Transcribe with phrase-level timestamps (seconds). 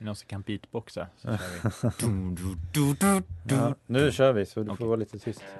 [0.00, 1.38] någon som kan beatboxa så kör
[3.02, 3.22] vi.
[3.54, 4.76] ja, nu kör vi så du okay.
[4.76, 5.44] får vara lite tyst.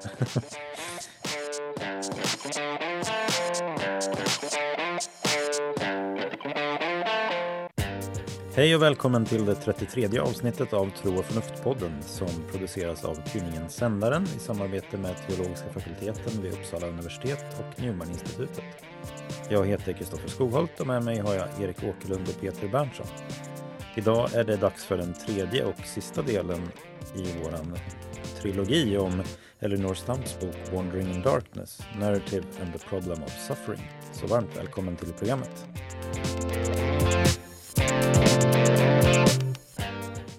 [8.55, 13.71] Hej och välkommen till det 33 avsnittet av Tro och förnuft-podden som produceras av tidningen
[13.71, 18.65] Sändaren i samarbete med Teologiska fakulteten vid Uppsala universitet och Newman-institutet.
[19.49, 23.07] Jag heter Kristoffer Skogholt och med mig har jag Erik Åkerlund och Peter Berntsson.
[24.01, 26.69] Idag är det dags för den tredje och sista delen
[27.15, 27.77] i våran
[28.41, 29.23] trilogi om
[29.59, 33.91] Eleanor Stumps bok Wandering in Darkness, Narrative and the Problem of Suffering.
[34.13, 35.67] Så varmt välkommen till programmet.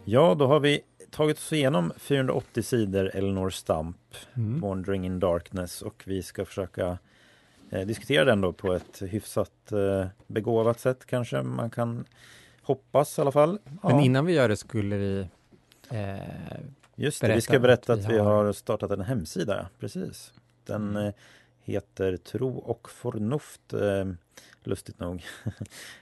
[0.05, 3.97] Ja, då har vi tagit oss igenom 480 sidor Eleanor Stump,
[4.33, 4.61] mm.
[4.61, 6.97] Wandering in Darkness och vi ska försöka
[7.69, 12.05] eh, diskutera den då på ett hyfsat eh, begåvat sätt kanske man kan
[12.61, 13.59] hoppas i alla fall.
[13.63, 13.89] Ja.
[13.89, 15.27] Men innan vi gör det skulle vi
[15.89, 16.17] eh,
[16.95, 18.43] Just det, vi ska berätta att vi, har...
[18.43, 20.33] har startat en hemsida, precis.
[20.65, 21.07] Den mm.
[21.07, 21.13] eh,
[21.63, 24.05] heter Tro och förnuft, eh,
[24.63, 25.25] lustigt nog.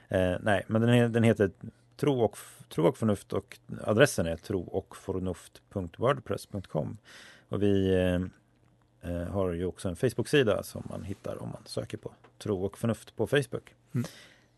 [0.08, 1.50] eh, nej, men den, den heter
[1.96, 6.98] Tro och, tro och förnuft och adressen är troochförnuft.wordpress.com.
[7.48, 8.20] Och vi eh,
[9.10, 12.78] eh, har ju också en Facebook-sida som man hittar om man söker på Tro och
[12.78, 13.74] förnuft på Facebook.
[13.94, 14.06] Mm.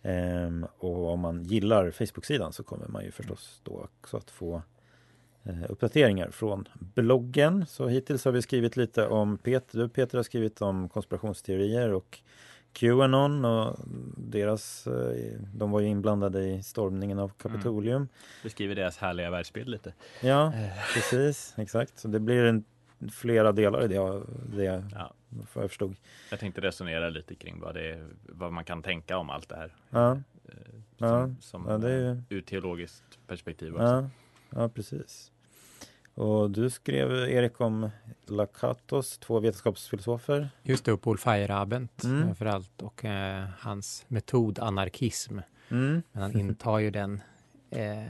[0.02, 4.62] Eh, och om man gillar Facebook-sidan så kommer man ju förstås då också att få
[5.44, 7.66] eh, uppdateringar från bloggen.
[7.66, 12.18] Så hittills har vi skrivit lite om Peter, du Peter har skrivit om konspirationsteorier och
[12.72, 13.76] Qanon och
[14.16, 17.96] deras, eh, de var ju inblandade i stormningen av Kapitolium.
[17.96, 18.08] Mm.
[18.42, 19.92] Beskriver deras härliga världsbild lite.
[20.20, 20.52] Ja,
[20.94, 21.98] precis, exakt.
[21.98, 22.64] Så det blir en,
[23.12, 24.22] flera delar i det,
[24.56, 25.12] det ja.
[25.54, 25.96] Jag förstod.
[26.30, 29.74] Jag tänkte resonera lite kring vad, det, vad man kan tänka om allt det här.
[29.90, 30.12] Ja.
[30.12, 30.54] Eh,
[30.98, 31.30] som, ja.
[31.40, 32.22] som ja, det är...
[32.28, 33.84] ur teologiskt perspektiv också.
[33.84, 34.10] Ja,
[34.50, 35.32] ja precis.
[36.14, 37.90] Och du skrev, Erik, om
[38.26, 40.50] Lakatos, två vetenskapsfilosofer.
[40.62, 42.22] Just det, och Paul Feyerabend mm.
[42.22, 45.38] framförallt och eh, hans metod anarkism.
[45.68, 46.02] Mm.
[46.12, 47.20] Men han intar ju den
[47.70, 48.02] eh,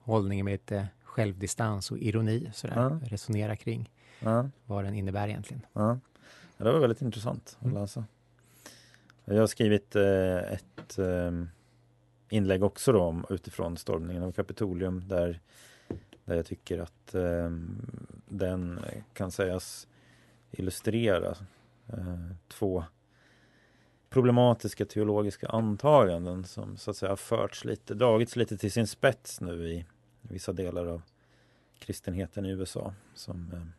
[0.00, 3.00] hållningen med lite självdistans och ironi, sådär, ja.
[3.02, 3.90] resonera kring
[4.20, 4.48] ja.
[4.66, 5.66] vad den innebär egentligen.
[5.72, 5.98] Ja.
[6.58, 6.64] Ja.
[6.64, 7.80] det var väldigt intressant att mm.
[7.80, 8.04] läsa.
[9.24, 11.32] Jag har skrivit eh, ett eh,
[12.28, 15.40] inlägg också då om, utifrån stormningen av Kapitolium där
[16.24, 17.50] där jag tycker att eh,
[18.28, 18.80] den
[19.12, 19.88] kan sägas
[20.50, 21.34] illustrera
[22.48, 22.84] två
[24.10, 29.68] problematiska teologiska antaganden som så att säga förts lite, dragits lite till sin spets nu
[29.68, 29.86] i
[30.22, 31.02] vissa delar av
[31.78, 32.94] kristenheten i USA.
[33.14, 33.72] Som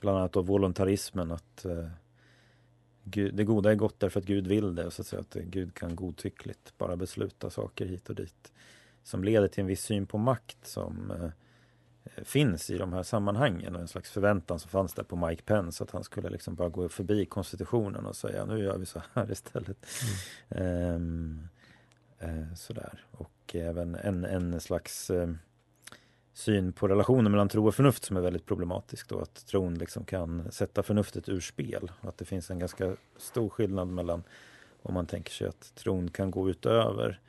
[0.00, 1.86] bland annat då voluntarismen att eh,
[3.04, 5.34] Gud, det goda är gott därför att Gud vill det och så att säga att
[5.34, 8.52] Gud kan godtyckligt bara besluta saker hit och dit.
[9.02, 11.30] Som leder till en viss syn på makt som eh,
[12.24, 13.76] finns i de här sammanhangen.
[13.76, 16.88] En slags förväntan som fanns där på Mike Pence att han skulle liksom bara gå
[16.88, 19.86] förbi konstitutionen och säga nu gör vi så här istället.
[20.48, 20.94] Mm.
[20.94, 21.48] Um,
[22.22, 23.04] uh, sådär.
[23.10, 25.32] Och även en, en slags uh,
[26.32, 29.20] syn på relationen mellan tro och förnuft som är väldigt problematisk då.
[29.20, 31.90] Att tron liksom kan sätta förnuftet ur spel.
[32.00, 34.22] Att det finns en ganska stor skillnad mellan
[34.82, 37.20] om man tänker sig att tron kan gå utöver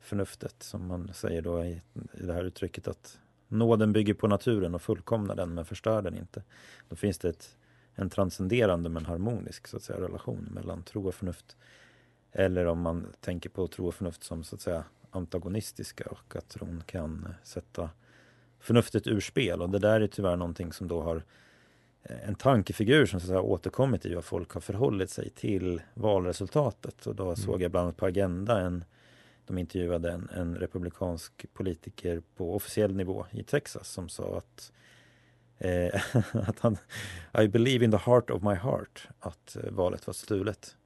[0.00, 1.82] förnuftet som man säger då i,
[2.12, 6.16] i det här uttrycket att Nåden bygger på naturen och fullkomnar den men förstör den
[6.16, 6.42] inte.
[6.88, 7.56] Då finns det ett,
[7.94, 11.56] en transcenderande men harmonisk så att säga, relation mellan tro och förnuft.
[12.32, 16.48] Eller om man tänker på tro och förnuft som så att säga antagonistiska och att
[16.48, 17.90] tron kan eh, sätta
[18.60, 19.62] förnuftet ur spel.
[19.62, 21.24] Och det där är tyvärr någonting som då har
[22.02, 25.82] eh, en tankefigur som så att säga återkommit i vad folk har förhållit sig till
[25.94, 27.06] valresultatet.
[27.06, 27.36] Och då mm.
[27.36, 28.84] såg jag bland annat på Agenda en
[29.48, 34.72] de intervjuade en, en republikansk politiker på officiell nivå i Texas som sa att
[35.58, 36.02] eh,
[36.48, 36.76] att han
[37.38, 40.76] I believe in the heart of my heart att eh, valet var stulet.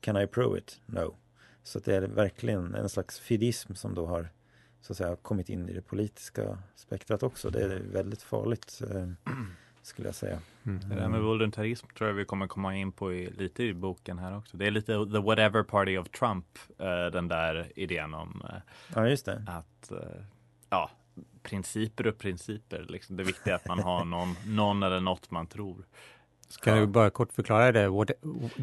[0.00, 0.80] Can I prove it?
[0.86, 1.16] No.
[1.62, 4.30] Så det är verkligen en slags fidism som då har
[4.80, 7.50] så att säga kommit in i det politiska spektrat också.
[7.50, 8.82] Det är väldigt farligt.
[8.90, 9.32] Eh,
[9.82, 10.40] skulle jag säga.
[10.66, 10.88] Mm.
[10.88, 14.18] Det där med voluntarism tror jag vi kommer komma in på i, lite i boken
[14.18, 14.56] här också.
[14.56, 16.46] Det är lite the whatever party of Trump,
[16.80, 18.60] uh, den där idén om uh,
[18.94, 19.44] ja, just det.
[19.46, 19.92] att
[20.70, 20.90] ja,
[21.42, 22.86] principer och principer.
[22.88, 23.16] Liksom.
[23.16, 25.84] Det viktiga är att man har någon, någon eller något man tror.
[26.48, 26.70] Ska...
[26.70, 27.88] Kan du bara kort förklara det?
[27.88, 28.10] What,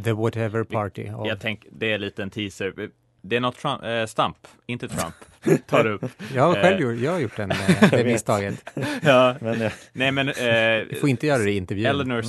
[0.03, 1.11] the whatever party?
[1.11, 1.27] Of...
[1.27, 2.91] Jag tänk, det är lite en teaser.
[3.27, 5.15] Det är något Trump, äh, Stamp, inte Trump,
[5.67, 6.05] tar upp.
[6.35, 7.51] jag har själv gjort, jag har gjort den,
[7.81, 8.69] eh, det misstaget.
[9.01, 10.29] ja, men, nej men.
[10.29, 11.85] Eh, du får inte göra det i intervjun.
[11.85, 12.21] Eleanor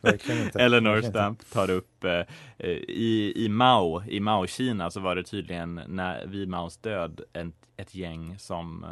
[0.00, 0.60] verkligen inte.
[0.60, 2.22] Eleanor Stamp tar upp eh,
[2.88, 7.94] i, i Mao, i Mao-Kina så var det tydligen när, vid Maos död en, ett
[7.94, 8.90] gäng som eh,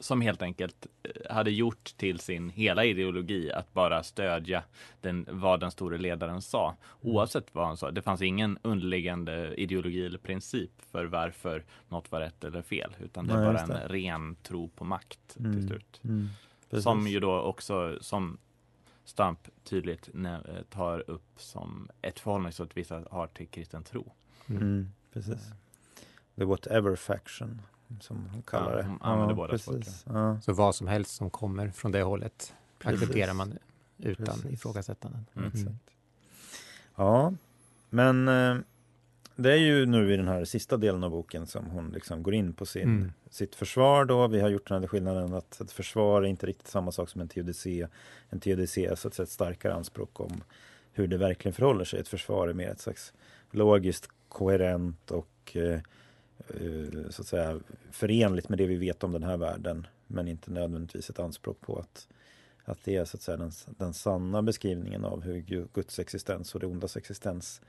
[0.00, 4.62] som helt enkelt eh, hade gjort till sin hela ideologi att bara stödja
[5.00, 6.76] den, vad den store ledaren sa.
[7.00, 7.90] Oavsett vad han sa.
[7.90, 12.96] Det fanns ingen underliggande ideologi eller princip för varför något var rätt eller fel.
[12.98, 15.52] Utan det var bara en ren tro på makt mm.
[15.52, 16.00] till slut.
[16.04, 16.28] Mm.
[16.82, 18.38] Som ju då också som
[19.04, 20.10] Stamp tydligt
[20.70, 24.12] tar upp som ett förhållningssätt vissa har till kristen tro.
[24.48, 24.92] Mm.
[25.12, 25.52] Precis.
[26.36, 27.62] The whatever faction
[28.00, 28.96] som hon kallar det.
[29.00, 30.04] Ja, använder ja, båda precis.
[30.06, 30.40] Ja.
[30.40, 32.54] Så vad som helst som kommer från det hållet
[32.84, 33.58] accepterar man
[33.98, 34.52] utan precis.
[34.52, 35.26] ifrågasättanden.
[35.36, 35.52] Mm.
[35.54, 35.78] Mm.
[36.96, 37.34] Ja,
[37.90, 38.56] men eh,
[39.36, 42.34] det är ju nu i den här sista delen av boken som hon liksom går
[42.34, 43.12] in på sin, mm.
[43.30, 44.26] sitt försvar då.
[44.26, 47.20] Vi har gjort den här skillnaden att ett försvar är inte riktigt samma sak som
[47.20, 47.88] en teodicé.
[48.28, 50.42] En teodicé är så att säga ett starkare anspråk om
[50.92, 52.00] hur det verkligen förhåller sig.
[52.00, 53.12] Ett försvar är mer ett slags
[53.50, 55.80] logiskt, koherent och Eh,
[57.10, 61.10] så att säga förenligt med det vi vet om den här världen men inte nödvändigtvis
[61.10, 62.08] ett anspråk på att,
[62.64, 66.60] att det är så att säga den, den sanna beskrivningen av hur Guds existens och
[66.60, 67.60] det ondas existens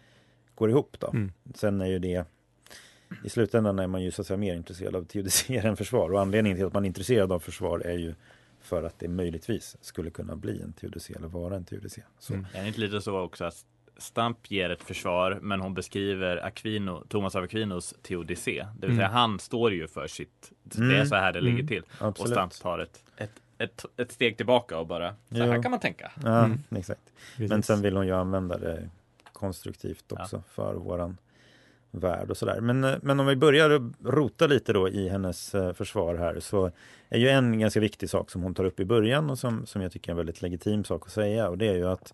[0.55, 0.99] går ihop.
[0.99, 1.07] Då.
[1.07, 1.31] Mm.
[1.55, 2.25] Sen är ju det
[3.23, 6.21] i slutändan är man ju så att säga mer intresserad av teodicéer än försvar och
[6.21, 8.15] anledningen till att man är intresserad av försvar är ju
[8.61, 12.01] för att det möjligtvis skulle kunna bli en teodicé eller vara en teodicé.
[12.29, 12.45] Mm.
[12.53, 13.65] Är det inte lite så också att
[13.99, 18.65] Stamp ger ett försvar, men hon beskriver Aquino, Thomas av Aquinos teodicé.
[18.79, 19.17] Det vill säga mm.
[19.17, 20.89] han står ju för sitt, mm.
[20.89, 21.67] det är så här det ligger mm.
[21.67, 21.83] till.
[21.91, 22.19] Absolut.
[22.19, 25.79] Och Stamp tar ett, ett, ett, ett, steg tillbaka och bara, så här kan man
[25.79, 26.11] tänka.
[26.23, 26.63] Ja, mm.
[26.75, 27.01] exakt.
[27.37, 28.89] Men sen vill hon ju använda det
[29.33, 30.43] konstruktivt också ja.
[30.53, 31.17] för våran
[31.91, 32.61] värld och sådär.
[32.61, 36.71] Men, eh, men om vi börjar rota lite då i hennes eh, försvar här så
[37.09, 39.81] är ju en ganska viktig sak som hon tar upp i början och som, som
[39.81, 42.13] jag tycker är en väldigt legitim sak att säga och det är ju att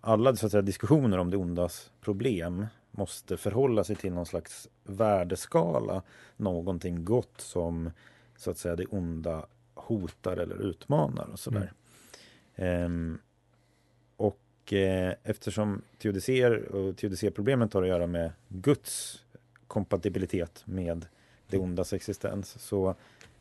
[0.00, 4.68] alla så att säga, diskussioner om det ondas problem måste förhålla sig till någon slags
[4.84, 6.02] värdeskala.
[6.36, 7.90] Någonting gott som
[8.36, 11.72] så att säga det onda hotar eller utmanar och sådär.
[12.54, 12.84] Mm.
[12.84, 13.18] Um,
[14.16, 19.24] och eh, eftersom teodicéer och teodicéproblemet har att göra med Guds
[19.66, 21.06] kompatibilitet med
[21.48, 22.94] det ondas existens så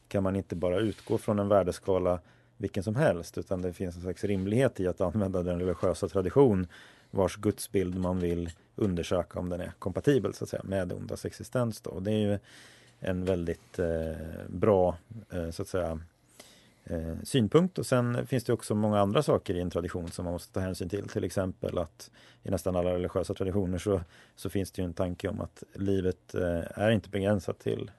[0.07, 2.19] kan man inte bara utgå från en värdeskala
[2.57, 6.67] vilken som helst utan det finns en slags rimlighet i att använda den religiösa tradition
[7.11, 11.25] vars gudsbild man vill undersöka om den är kompatibel så att säga med det ondas
[11.25, 11.81] existens.
[11.81, 11.89] Då.
[11.89, 12.39] Och det är ju
[12.99, 14.17] en väldigt eh,
[14.47, 14.97] bra
[15.31, 15.99] eh, så att säga
[16.83, 20.33] eh, synpunkt och sen finns det också många andra saker i en tradition som man
[20.33, 21.07] måste ta hänsyn till.
[21.07, 22.11] Till exempel att
[22.43, 24.01] i nästan alla religiösa traditioner så,
[24.35, 27.91] så finns det ju en tanke om att livet eh, är inte begränsat till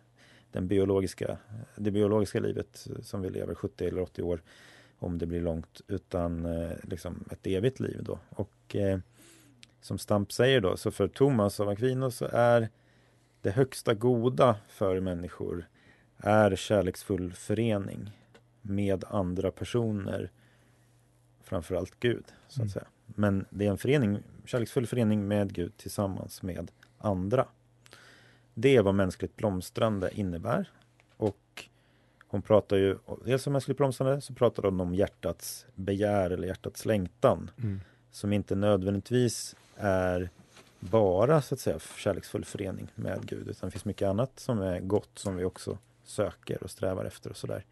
[0.57, 1.39] den biologiska,
[1.77, 4.43] det biologiska livet som vi lever 70 eller 80 år
[4.99, 8.19] om det blir långt utan eh, liksom ett evigt liv då.
[8.31, 8.99] Och eh,
[9.81, 12.69] som Stamp säger då, så för Thomas av Aquino så är
[13.41, 15.69] det högsta goda för människor
[16.19, 18.11] är kärleksfull förening
[18.63, 20.31] med andra personer
[21.43, 22.25] framförallt Gud.
[22.49, 22.69] så att mm.
[22.69, 22.87] säga.
[23.07, 27.47] Men det är en förening, kärleksfull förening med Gud tillsammans med andra.
[28.59, 30.71] Det är vad mänskligt blomstrande innebär.
[31.17, 31.69] Och
[32.29, 36.85] hon pratar ju, dels om mänskligt blomstrande, så pratar hon om hjärtats begär eller hjärtats
[36.85, 37.51] längtan.
[37.63, 37.81] Mm.
[38.11, 40.31] Som inte nödvändigtvis är
[40.81, 43.49] bara så att säga kärleksfull förening med Gud.
[43.49, 47.31] Utan det finns mycket annat som är gott som vi också söker och strävar efter
[47.31, 47.65] och sådär.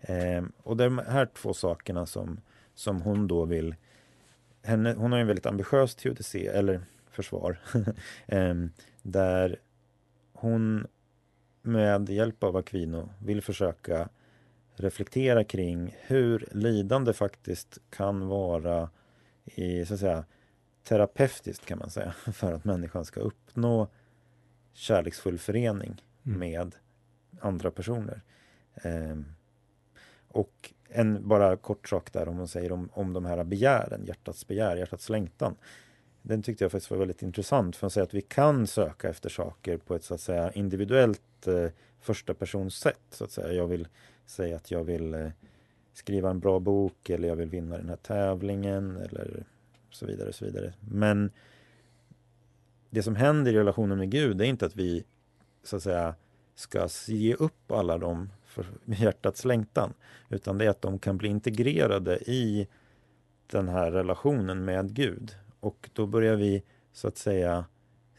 [0.00, 2.40] Ehm, och de här två sakerna som,
[2.74, 3.74] som hon då vill
[4.62, 7.58] henne, Hon har en väldigt ambitiös teodicé, eller försvar,
[8.26, 8.70] ehm,
[9.02, 9.58] där
[10.40, 10.86] hon
[11.62, 14.08] med hjälp av Aquino vill försöka
[14.74, 18.90] reflektera kring hur lidande faktiskt kan vara
[19.44, 20.24] i, så att säga,
[20.82, 23.88] terapeutiskt kan man säga, för att människan ska uppnå
[24.72, 26.38] kärleksfull förening mm.
[26.38, 26.74] med
[27.40, 28.22] andra personer.
[28.74, 29.16] Eh,
[30.28, 34.46] och en bara kort sak där om man säger om, om de här begären, hjärtats
[34.46, 35.56] begär, hjärtats längtan.
[36.22, 39.28] Den tyckte jag faktiskt var väldigt intressant för att säga att vi kan söka efter
[39.28, 41.66] saker på ett så att säga individuellt eh,
[42.00, 43.00] första persons sätt.
[43.10, 43.52] Så att säga.
[43.52, 43.88] Jag vill
[44.26, 45.28] säga att jag vill eh,
[45.92, 49.44] skriva en bra bok eller jag vill vinna den här tävlingen eller
[49.90, 50.32] så vidare.
[50.32, 50.72] Så vidare.
[50.80, 51.30] Men
[52.90, 55.04] det som händer i relationen med Gud är inte att vi
[55.62, 56.14] så att säga
[56.54, 59.92] ska ge upp alla dem för hjärtats längtan.
[60.28, 62.68] Utan det är att de kan bli integrerade i
[63.46, 65.34] den här relationen med Gud.
[65.60, 66.62] Och då börjar vi
[66.92, 67.64] så att säga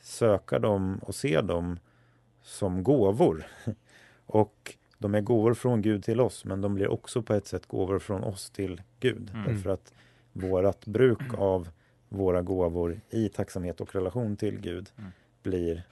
[0.02, 1.80] söka dem och se dem
[2.42, 3.44] som gåvor.
[4.26, 7.66] Och de är gåvor från Gud till oss men de blir också på ett sätt
[7.66, 9.32] gåvor från oss till Gud.
[9.34, 9.46] Mm.
[9.46, 9.94] Därför att
[10.34, 11.70] vårat bruk av
[12.10, 15.12] våra gåvor i tacksamhet och relation till Gud mm.
[15.44, 15.84] blir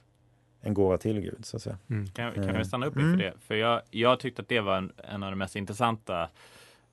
[0.60, 1.46] en gåva till Gud.
[1.46, 1.78] Så att säga.
[1.90, 2.06] Mm.
[2.06, 3.18] Kan, kan vi eh, stanna upp inför mm.
[3.18, 3.32] det?
[3.40, 6.28] För jag, jag tyckte att det var en, en av de mest intressanta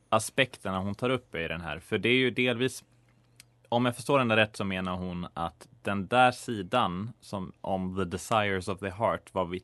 [0.09, 1.79] aspekterna hon tar upp i den här.
[1.79, 2.83] För det är ju delvis
[3.69, 8.03] om jag förstår henne rätt så menar hon att den där sidan som om the
[8.03, 9.63] desires of the heart, vad vi,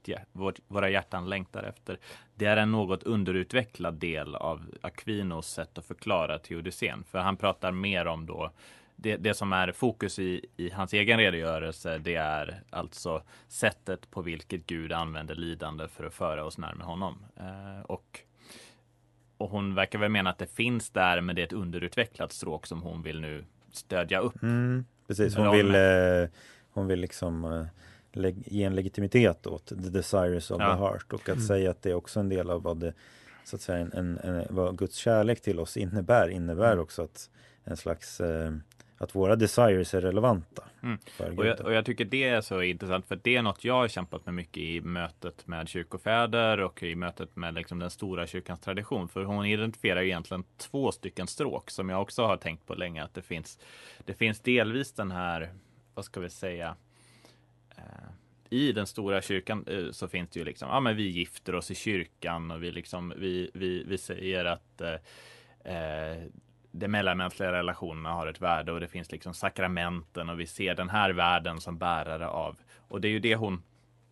[0.68, 2.00] våra hjärtan längtar efter.
[2.36, 7.04] Det är en något underutvecklad del av Aquinos sätt att förklara teodicén.
[7.04, 8.52] För han pratar mer om då
[8.96, 14.22] det, det som är fokus i, i hans egen redogörelse, det är alltså sättet på
[14.22, 17.26] vilket Gud använder lidande för att föra oss närmare honom.
[17.38, 18.20] Eh, och
[19.38, 22.68] och hon verkar väl mena att det finns där, men det är ett underutvecklat stråk
[22.68, 23.46] som hon vill nu
[23.76, 24.44] stödja upp.
[24.44, 26.30] Mm, precis, hon vill, eh,
[26.72, 27.46] hon vill liksom
[28.16, 30.74] eh, ge en legitimitet åt the desires of ja.
[30.74, 31.48] the heart och att mm.
[31.48, 32.94] säga att det är också en del av vad det
[33.44, 36.84] så att säga en, en, en, vad Guds kärlek till oss innebär, innebär mm.
[36.84, 37.30] också att
[37.64, 38.52] en slags eh,
[39.04, 40.64] att våra desires är relevanta.
[40.84, 40.98] Mm.
[41.38, 43.88] Och, jag, och, jag, tycker det är så intressant för det är något jag har
[43.88, 48.60] kämpat med mycket i mötet med kyrkofäder och i mötet med liksom den stora kyrkans
[48.60, 49.08] tradition.
[49.08, 53.14] För hon identifierar egentligen två stycken stråk som jag också har tänkt på länge att
[53.14, 53.60] det finns.
[54.06, 55.54] Det finns delvis den här,
[55.94, 56.76] vad ska vi säga,
[57.78, 57.84] eh,
[58.50, 61.72] i den stora kyrkan eh, så finns det ju liksom, ja men vi gifter oss
[61.72, 64.94] i kyrkan och vi liksom, vi, vi, vi säger att eh,
[65.76, 66.24] eh
[66.76, 70.90] de mellanmänskliga relationerna har ett värde och det finns liksom sakramenten och vi ser den
[70.90, 72.56] här världen som bärare av.
[72.88, 73.64] Och det är ju det hon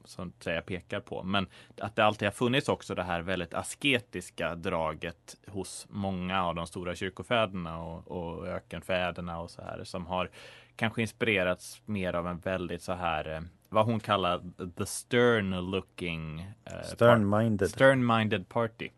[0.04, 1.24] att säga pekar på.
[1.24, 6.56] Men att det alltid har funnits också det här väldigt asketiska draget hos många av
[6.56, 10.30] de stora kyrkofäderna och, och ökenfäderna och så här som har
[10.76, 14.42] kanske inspirerats mer av en väldigt så här eh, vad hon kallar
[14.78, 18.90] the stern looking eh, stern-minded stern-minded party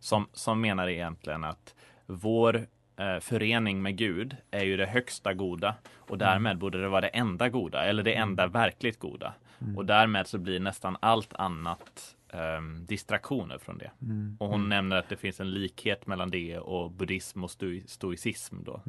[0.00, 1.74] som, som menar egentligen att
[2.06, 2.66] vår
[2.98, 6.18] eh, förening med Gud är ju det högsta goda och mm.
[6.18, 6.58] därmed mm.
[6.58, 8.52] borde det vara det enda goda eller det enda mm.
[8.52, 9.34] verkligt goda.
[9.60, 9.78] Mm.
[9.78, 13.90] Och därmed så blir nästan allt annat eh, distraktioner från det.
[14.02, 14.36] Mm.
[14.40, 14.68] Och hon mm.
[14.68, 17.50] nämner att det finns en likhet mellan det och buddhism och
[17.86, 18.82] stoicism då.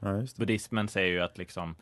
[0.00, 1.74] Ja, Buddhismen säger ju att liksom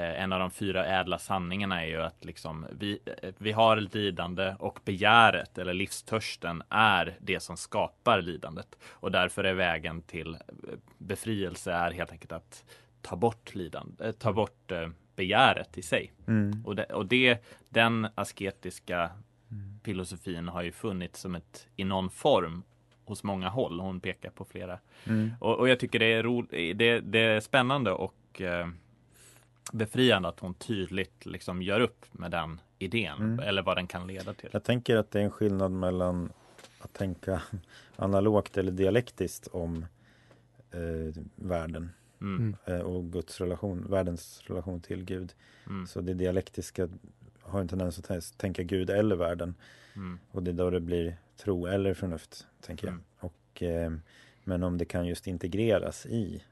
[0.00, 4.54] en av de fyra ädla sanningarna är ju att liksom vi, eh, vi har lidande
[4.58, 8.78] och begäret eller livstörsten är det som skapar lidandet.
[8.84, 10.40] Och därför är vägen till eh,
[10.98, 12.64] befrielse är helt enkelt att
[13.02, 14.72] ta bort lidande, ta bort
[15.16, 16.12] begäret i sig.
[16.26, 16.64] Mm.
[16.64, 19.10] Och, det, och det, den asketiska
[19.84, 22.62] filosofin har ju funnits som ett i någon form
[23.04, 23.80] hos många håll.
[23.80, 24.78] Hon pekar på flera.
[25.04, 25.30] Mm.
[25.40, 28.68] Och, och, jag tycker det är, ro, det, det är spännande och eh,
[29.72, 33.38] befriande att hon tydligt liksom gör upp med den idén mm.
[33.38, 34.50] eller vad den kan leda till.
[34.52, 36.32] Jag tänker att det är en skillnad mellan
[36.78, 37.42] att tänka
[37.96, 39.86] analogt eller dialektiskt om
[40.70, 41.90] eh, världen
[42.20, 42.56] mm.
[42.66, 42.80] mm.
[42.80, 45.32] eh, och Guds relation, världens relation till Gud.
[45.66, 45.86] Mm.
[45.86, 46.88] Så det dialektiska
[47.40, 49.54] har en tendens att tänka Gud eller världen.
[49.96, 50.18] Mm.
[50.30, 52.92] Och det är då det blir tro eller förnuft, tänker jag.
[52.92, 53.04] Mm.
[53.18, 53.92] Och, eh,
[54.44, 56.42] men om det kan just integreras i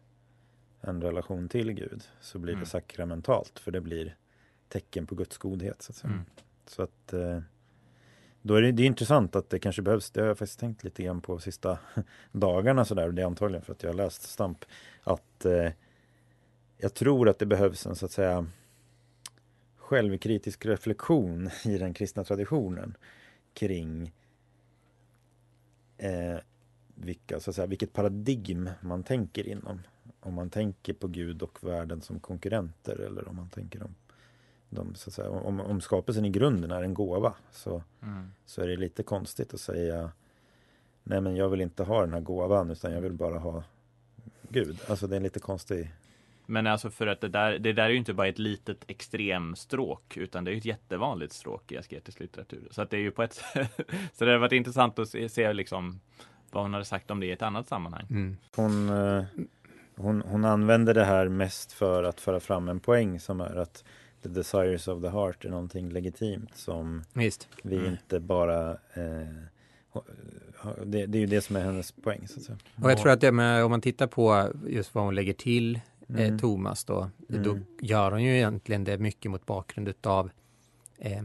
[0.82, 2.64] en relation till Gud så blir mm.
[2.64, 4.16] det sakramentalt för det blir
[4.68, 5.82] tecken på Guds godhet.
[5.82, 6.04] Så att.
[6.04, 6.24] Mm.
[6.66, 7.40] Så att eh,
[8.42, 10.84] då är det, det är intressant att det kanske behövs, det har jag faktiskt tänkt
[10.84, 11.78] lite grann på sista
[12.32, 14.64] dagarna sådär, det är antagligen för att jag har läst Stamp,
[15.02, 15.70] att eh,
[16.76, 18.46] jag tror att det behövs en så att säga
[19.76, 22.96] självkritisk reflektion i den kristna traditionen
[23.54, 24.12] kring
[25.98, 26.36] eh,
[26.94, 29.82] vilka, så att säga, vilket paradigm man tänker inom
[30.22, 33.94] om man tänker på Gud och världen som konkurrenter eller om man tänker om,
[34.70, 38.30] de, så att säga, om, om skapelsen i grunden är en gåva så, mm.
[38.46, 40.10] så är det lite konstigt att säga
[41.04, 43.64] Nej men jag vill inte ha den här gåvan utan jag vill bara ha
[44.48, 44.78] Gud.
[44.88, 45.90] Alltså det är en lite konstig
[46.46, 50.16] men alltså för att det där, det där är ju inte bara ett litet extremstråk
[50.16, 52.68] utan det är ett jättevanligt stråk i asketisk litteratur.
[52.70, 53.32] Så att det är ju på ett
[54.12, 56.00] Så det har varit intressant att se, se liksom
[56.50, 58.06] vad hon hade sagt om det i ett annat sammanhang.
[58.10, 58.36] Mm.
[58.56, 59.24] Hon, eh,
[59.96, 63.84] hon, hon använder det här mest för att föra fram en poäng som är att
[64.22, 67.48] the desires of the heart är någonting legitimt som Just.
[67.62, 67.90] vi mm.
[67.90, 69.26] inte bara eh,
[70.84, 72.28] det, det, är ju det som är hennes poäng.
[72.28, 72.58] Så att säga.
[72.82, 75.80] Och jag tror att det med, om man tittar på just vad hon lägger till
[76.08, 76.38] eh, mm.
[76.38, 77.42] Thomas då, mm.
[77.42, 80.30] då gör hon ju egentligen det mycket mot bakgrund av
[80.98, 81.22] eh,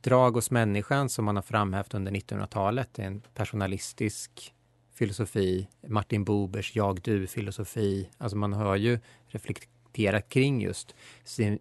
[0.00, 2.98] drag hos människan som man har framhävt under 1900-talet.
[2.98, 4.54] En personalistisk
[5.00, 8.10] filosofi, Martin Bobers jag-du-filosofi.
[8.18, 10.94] Alltså man har ju reflekterat kring just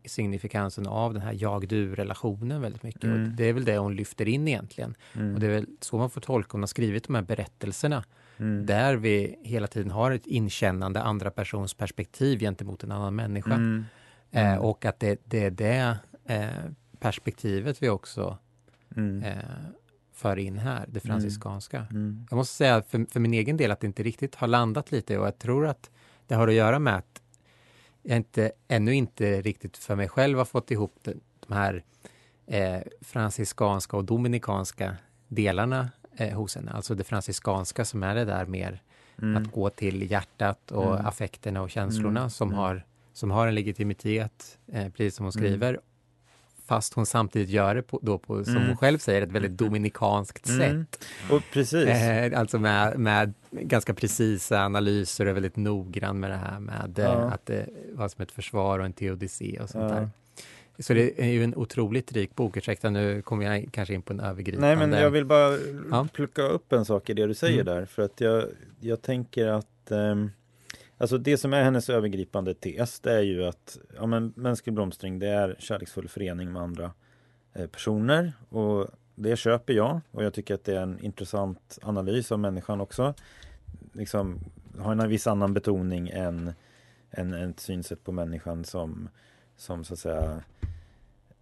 [0.05, 3.03] signifikansen av den här jag-du-relationen väldigt mycket.
[3.03, 3.24] Mm.
[3.24, 4.96] Och det är väl det hon lyfter in egentligen.
[5.13, 5.34] Mm.
[5.34, 8.03] Och det är väl så man får tolka hon har skrivit de här berättelserna.
[8.38, 8.65] Mm.
[8.65, 13.53] Där vi hela tiden har ett inkännande andra persons perspektiv gentemot en annan människa.
[13.53, 13.86] Mm.
[14.31, 14.60] Eh, mm.
[14.60, 18.38] och att det, det är det eh, perspektivet vi också
[18.96, 19.24] mm.
[19.24, 19.34] eh,
[20.20, 21.78] för in här, det franciskanska.
[21.78, 21.92] Mm.
[21.92, 22.28] Mm.
[22.30, 25.18] Jag måste säga för, för min egen del att det inte riktigt har landat lite
[25.18, 25.90] och jag tror att
[26.28, 27.22] det har att göra med att
[28.04, 31.14] jag inte, ännu inte riktigt för mig själv har fått ihop de,
[31.48, 31.84] de här
[32.48, 34.96] eh, franciskanska och dominikanska
[35.28, 36.72] delarna eh, hos henne.
[36.72, 38.82] Alltså det franciskanska som är det där mer
[39.22, 39.44] mm.
[39.44, 41.06] att gå till hjärtat och mm.
[41.06, 42.30] affekterna och känslorna mm.
[42.30, 42.60] som, mm.
[42.60, 45.44] har, som har en legitimitet, eh, precis som hon mm.
[45.44, 45.80] skriver
[46.70, 48.68] fast hon samtidigt gör det på, då på, som mm.
[48.68, 50.60] hon själv säger, ett väldigt dominikanskt mm.
[50.60, 51.06] sätt.
[51.32, 51.88] Och precis.
[51.88, 57.06] Eh, alltså med, med ganska precisa analyser och väldigt noggrann med det här med eh,
[57.06, 57.12] ja.
[57.12, 60.00] att det var som ett försvar och en teodicé och sånt ja.
[60.00, 60.10] där.
[60.80, 62.58] Så det är ju en otroligt rik bok.
[62.58, 64.68] Ursäkta, nu kommer jag kanske in på en övergripande...
[64.68, 65.58] Nej, men jag vill bara
[65.92, 66.08] ja.
[66.14, 67.66] plocka upp en sak i det du säger mm.
[67.66, 67.86] där.
[67.86, 68.44] För att jag,
[68.80, 70.32] jag tänker att um,
[71.01, 75.20] Alltså det som är hennes övergripande tes det är ju att ja, men mänsklig blomstring
[75.20, 76.91] det är kärleksfull förening med andra
[77.53, 82.32] eh, personer och det köper jag och jag tycker att det är en intressant analys
[82.32, 83.13] av människan också.
[83.94, 84.39] Liksom
[84.77, 86.53] har en viss annan betoning än,
[87.12, 89.10] än ett synsätt på människan som,
[89.58, 90.44] som så att säga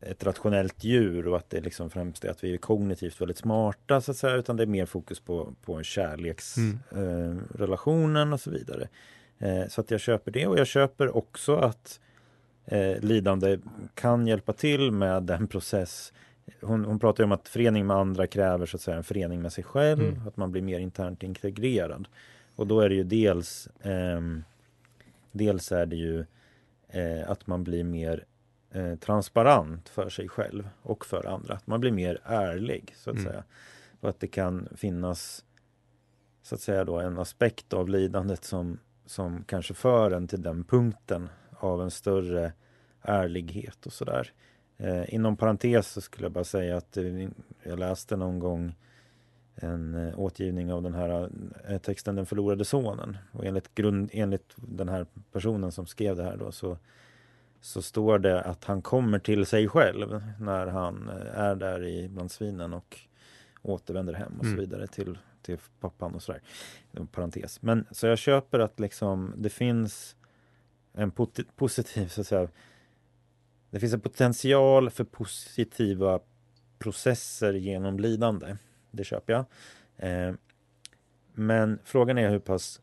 [0.02, 4.02] ett rationellt djur och att det liksom främst är att vi är kognitivt väldigt smarta
[4.02, 8.28] så att säga utan det är mer fokus på, på kärleksrelationen mm.
[8.28, 8.88] eh, och så vidare.
[9.39, 12.00] Eh, så att jag köper det och jag köper också att
[12.65, 13.58] eh, lidande
[13.94, 16.13] kan hjälpa till med den process
[16.62, 19.53] hon, hon pratar om att förening med andra kräver så att säga en förening med
[19.53, 20.27] sig själv, mm.
[20.27, 22.08] att man blir mer internt integrerad.
[22.56, 24.22] Och då är det ju dels eh,
[25.38, 26.25] Dels är det ju
[26.88, 28.25] eh, att man blir mer
[28.72, 31.53] eh, transparent för sig själv och för andra.
[31.53, 33.32] Att man blir mer ärlig så att mm.
[33.32, 33.44] säga.
[34.00, 35.46] Och att det kan finnas
[36.41, 40.64] så att säga då en aspekt av lidandet som som kanske för en till den
[40.64, 42.54] punkten av en större
[43.02, 44.32] ärlighet och sådär.
[44.78, 47.30] Eh, inom parentes så skulle jag bara säga att eh,
[47.64, 48.76] jag läste någon gång
[49.56, 51.30] en eh, återgivning av den här
[51.68, 53.18] eh, texten Den förlorade sonen.
[53.32, 56.78] Och enligt, grund, enligt den här personen som skrev det här då så,
[57.62, 62.10] så står det att han kommer till sig själv när han eh, är där i
[62.10, 63.00] bland svinen och
[63.62, 64.60] återvänder hem och så mm.
[64.60, 65.17] vidare till
[65.48, 66.42] till pappan och sådär.
[67.12, 67.62] Parentes.
[67.62, 70.16] Men så jag köper att liksom det finns
[70.94, 71.12] en
[71.56, 72.48] positiv så att säga.
[73.70, 76.20] Det finns en potential för positiva
[76.80, 78.56] processer genom lidande.
[78.92, 79.46] Det köper jag.
[79.98, 80.34] Eh,
[81.34, 82.82] men frågan är hur pass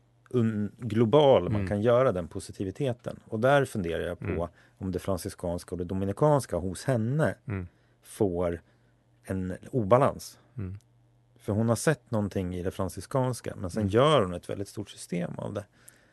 [0.77, 1.67] global man mm.
[1.67, 3.19] kan göra den positiviteten.
[3.25, 4.47] Och där funderar jag på mm.
[4.77, 7.67] om det franciskanska och det dominikanska hos henne mm.
[8.03, 8.61] får
[9.23, 10.39] en obalans.
[11.45, 13.91] För hon har sett någonting i det franciskanska men sen mm.
[13.91, 15.65] gör hon ett väldigt stort system av det.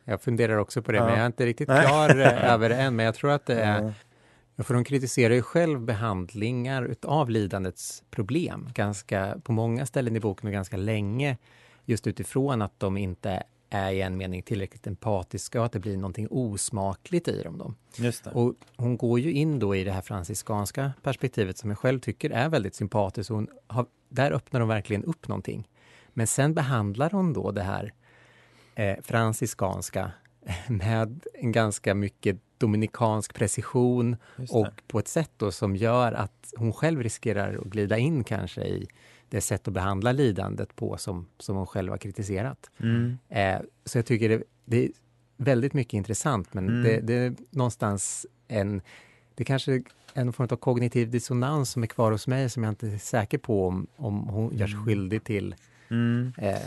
[0.03, 1.05] Jag funderar också på det, ja.
[1.05, 2.95] men jag är inte riktigt klar eh, över det än.
[2.95, 3.93] Men jag tror att det är...
[4.57, 10.47] För hon kritiserar ju själv behandlingar utav lidandets problem ganska på många ställen i boken
[10.47, 11.37] och ganska länge.
[11.85, 15.97] Just utifrån att de inte är i en mening tillräckligt empatiska och att det blir
[15.97, 17.57] någonting osmakligt i dem.
[17.57, 17.73] Då.
[17.95, 18.29] Just det.
[18.29, 22.29] Och hon går ju in då i det här franciskanska perspektivet som jag själv tycker
[22.29, 23.29] är väldigt sympatiskt.
[23.29, 25.67] Hon har, där öppnar hon verkligen upp någonting.
[26.13, 27.93] Men sen behandlar hon då det här
[28.75, 30.11] eh, franciskanska
[30.67, 34.15] med en ganska mycket dominikansk precision
[34.49, 38.61] och på ett sätt då som gör att hon själv riskerar att glida in kanske
[38.61, 38.87] i
[39.29, 42.71] det sätt att behandla lidandet på som, som hon själv har kritiserat.
[42.79, 43.17] Mm.
[43.29, 44.91] Eh, så jag tycker det, det, är
[45.37, 46.83] väldigt mycket intressant men mm.
[46.83, 48.81] det, det, är någonstans en,
[49.35, 52.87] det kanske en form av kognitiv dissonans som är kvar hos mig som jag inte
[52.87, 54.85] är säker på om, om hon gör sig mm.
[54.85, 55.55] skyldig till.
[55.89, 56.33] Mm.
[56.37, 56.57] Eh,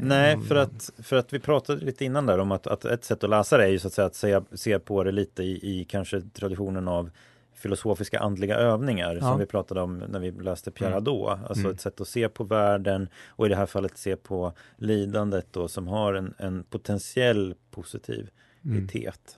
[0.00, 3.04] Nej, om, för att, för att vi pratade lite innan där om att, att ett
[3.04, 5.42] sätt att läsa det är ju så att säga att se, se på det lite
[5.42, 7.10] i, i kanske traditionen av
[7.54, 9.20] filosofiska andliga övningar ja.
[9.20, 10.94] som vi pratade om när vi läste Pierre mm.
[10.94, 11.38] Hadot.
[11.48, 11.72] Alltså mm.
[11.72, 15.68] ett sätt att se på världen och i det här fallet se på lidandet då
[15.68, 18.88] som har en, en potentiell positivitet mm.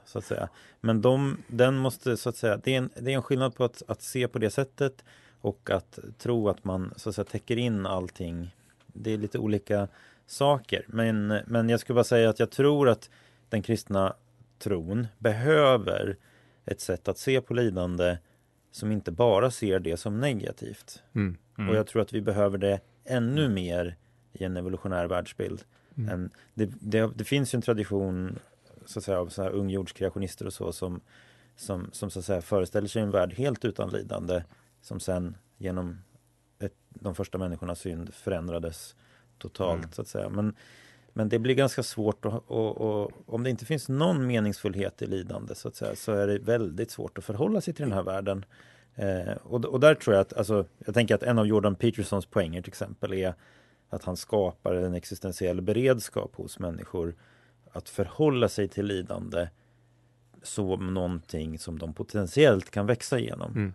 [0.04, 0.48] så att säga.
[0.80, 3.64] Men de, den måste så att säga, det är en, det är en skillnad på
[3.64, 5.04] att, att se på det sättet
[5.40, 8.56] och att tro att man så att säga täcker in allting.
[8.86, 9.88] Det är lite olika
[10.26, 10.84] saker.
[10.88, 13.10] Men, men jag skulle bara säga att jag tror att
[13.48, 14.14] den kristna
[14.58, 16.16] tron behöver
[16.64, 18.18] ett sätt att se på lidande
[18.70, 21.02] som inte bara ser det som negativt.
[21.14, 21.36] Mm.
[21.58, 21.70] Mm.
[21.70, 23.96] Och jag tror att vi behöver det ännu mer
[24.32, 25.64] i en evolutionär världsbild.
[25.96, 26.30] Mm.
[26.54, 28.38] Det, det, det, finns ju en tradition
[28.86, 31.00] så att säga, av så här ungjordskreationister och så som,
[31.56, 34.42] som, som så att säga föreställer sig en värld helt utan lidande
[34.82, 35.98] som sen genom
[36.58, 38.96] ett, de första människornas synd förändrades
[39.38, 39.92] totalt mm.
[39.92, 40.28] så att säga.
[40.28, 40.54] Men,
[41.12, 45.06] men det blir ganska svårt och, och, och, om det inte finns någon meningsfullhet i
[45.06, 48.02] lidande så att säga så är det väldigt svårt att förhålla sig till den här
[48.02, 48.44] världen.
[48.94, 52.26] Eh, och, och där tror jag att, alltså, jag tänker att en av Jordan Petersons
[52.26, 53.34] poänger till exempel är
[53.88, 57.14] att han skapar en existentiell beredskap hos människor
[57.72, 59.48] att förhålla sig till lidande
[60.42, 63.52] som någonting som de potentiellt kan växa igenom.
[63.52, 63.74] Mm.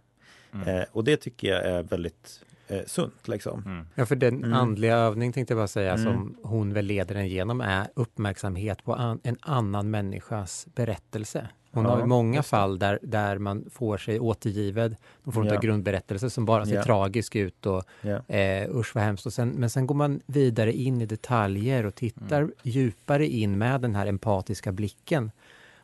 [0.53, 0.67] Mm.
[0.67, 3.27] Eh, och det tycker jag är väldigt eh, sunt.
[3.27, 3.63] Liksom.
[3.65, 3.87] Mm.
[3.95, 4.53] Ja, för den mm.
[4.53, 6.03] andliga övning tänkte jag bara säga mm.
[6.03, 11.47] som hon väl leder den genom är uppmärksamhet på an en annan människas berättelse.
[11.71, 15.55] Hon ja, har många fall där, där man får sig återgiven någon form ja.
[15.55, 16.83] av grundberättelse som bara ser ja.
[16.83, 18.35] tragisk ut och ja.
[18.35, 19.25] eh, usch vad hemskt.
[19.25, 22.51] Och sen, men sen går man vidare in i detaljer och tittar mm.
[22.63, 25.31] djupare in med den här empatiska blicken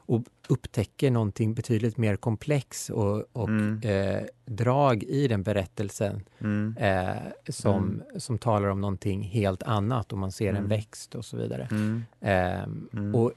[0.05, 3.81] och upptäcker någonting betydligt mer komplex och, och mm.
[3.83, 6.75] eh, drag i den berättelsen mm.
[6.79, 8.19] eh, som, mm.
[8.19, 10.69] som talar om någonting helt annat och man ser en mm.
[10.69, 11.67] växt och så vidare.
[12.21, 13.31] Eh, och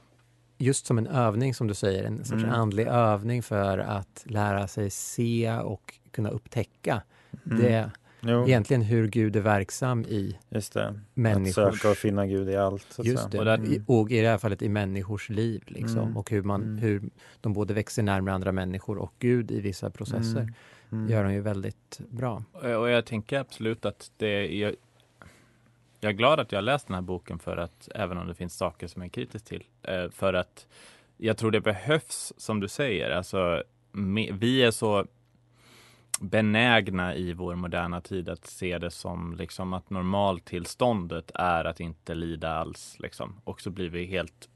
[0.57, 4.89] just som en övning som du säger, en sorts andlig övning för att lära sig
[4.89, 7.01] se och kunna upptäcka
[7.43, 7.91] det
[8.21, 8.47] Jo.
[8.47, 10.99] Egentligen hur Gud är verksam i Just det.
[11.13, 11.57] människors...
[11.57, 12.99] Att söka och finna Gud i allt.
[13.03, 13.39] Just det.
[13.39, 13.83] Och, där, mm.
[13.87, 15.63] och, i det här fallet i människors liv.
[15.67, 15.99] Liksom.
[15.99, 16.17] Mm.
[16.17, 16.77] Och hur, man, mm.
[16.77, 17.09] hur
[17.41, 20.41] de både växer närmare andra människor och Gud i vissa processer.
[20.41, 20.53] Mm.
[20.91, 21.09] mm.
[21.09, 22.43] gör de ju väldigt bra.
[22.53, 24.75] Och jag tänker absolut att det jag,
[25.99, 28.35] jag är glad att jag har läst den här boken för att, även om det
[28.35, 30.67] finns saker som jag är kritisk till, eh, för att
[31.17, 33.63] jag tror det behövs, som du säger, alltså
[34.31, 35.05] vi är så
[36.19, 42.15] benägna i vår moderna tid att se det som liksom att normaltillståndet är att inte
[42.15, 42.95] lida alls.
[42.99, 43.41] Liksom.
[43.43, 44.49] Och så blir vi helt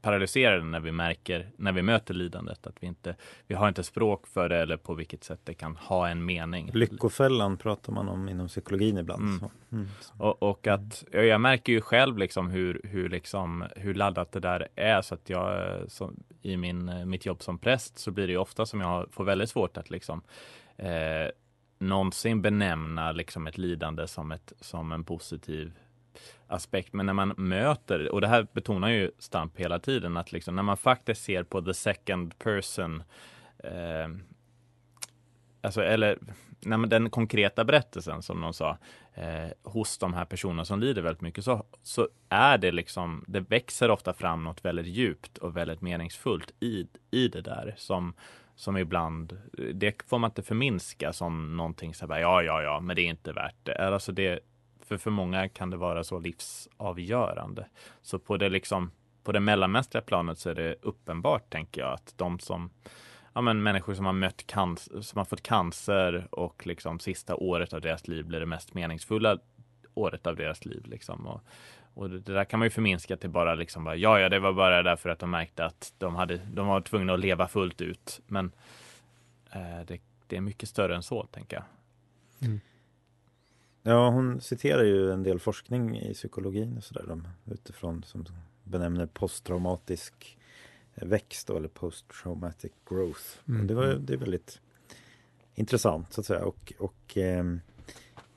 [0.00, 3.16] paralyserade när vi märker, när vi möter lidandet, att vi inte,
[3.46, 6.70] vi har inte språk för det eller på vilket sätt det kan ha en mening.
[6.74, 9.22] Lyckofällan pratar man om inom psykologin ibland.
[9.22, 9.50] Mm.
[9.72, 9.88] Mm.
[10.18, 14.68] Och, och, att, jag märker ju själv liksom hur, hur, liksom, hur laddat det där
[14.74, 18.66] är, så att jag, så, i min, mitt jobb som präst så blir det ofta
[18.66, 20.22] som jag får väldigt svårt att liksom
[20.76, 21.30] eh,
[21.78, 25.72] någonsin benämna liksom ett lidande som, ett, som en positiv
[26.46, 26.92] aspekt.
[26.92, 30.62] Men när man möter, och det här betonar ju Stamp hela tiden, att liksom när
[30.62, 33.02] man faktiskt ser på the second person,
[33.58, 34.08] eh,
[35.60, 36.18] alltså eller
[36.60, 38.78] när man, den konkreta berättelsen som de sa,
[39.14, 43.40] eh, hos de här personerna som lider väldigt mycket, så, så är det liksom, det
[43.40, 48.14] växer ofta fram något väldigt djupt och väldigt meningsfullt i, i det där som
[48.54, 52.80] som ibland, eh, det får man inte förminska som någonting så här, ja, ja, ja,
[52.80, 53.88] men det är inte värt det.
[53.88, 54.40] Alltså det
[54.92, 57.66] för, för många kan det vara så livsavgörande.
[58.02, 58.90] Så på det liksom,
[59.24, 62.70] på det mellanmänskliga planet så är det uppenbart, tänker jag, att de som
[63.32, 67.72] ja, men människor som har mött cancer, som har fått cancer och liksom sista året
[67.72, 69.38] av deras liv blir det mest meningsfulla
[69.94, 70.86] året av deras liv.
[70.86, 71.26] Liksom.
[71.26, 71.40] Och,
[71.94, 74.52] och det, där kan man ju förminska till bara liksom bara, ja, ja, det var
[74.52, 78.20] bara därför att de märkte att de, hade, de var tvungna att leva fullt ut.
[78.26, 78.52] Men
[79.52, 81.64] eh, det, det, är mycket större än så, tänker jag.
[82.48, 82.60] Mm.
[83.82, 88.24] Ja, hon citerar ju en del forskning i psykologin och sådär utifrån som
[88.64, 90.38] benämner posttraumatisk
[90.94, 93.22] växt då, eller posttraumatic growth.
[93.48, 93.66] Mm.
[93.66, 94.60] Det, var, det är väldigt
[95.54, 97.44] intressant så att säga och, och eh,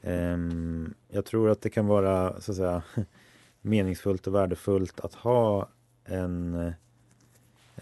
[0.01, 0.37] eh,
[1.09, 2.83] jag tror att det kan vara så att säga
[3.61, 5.69] meningsfullt och värdefullt att ha
[6.05, 6.55] en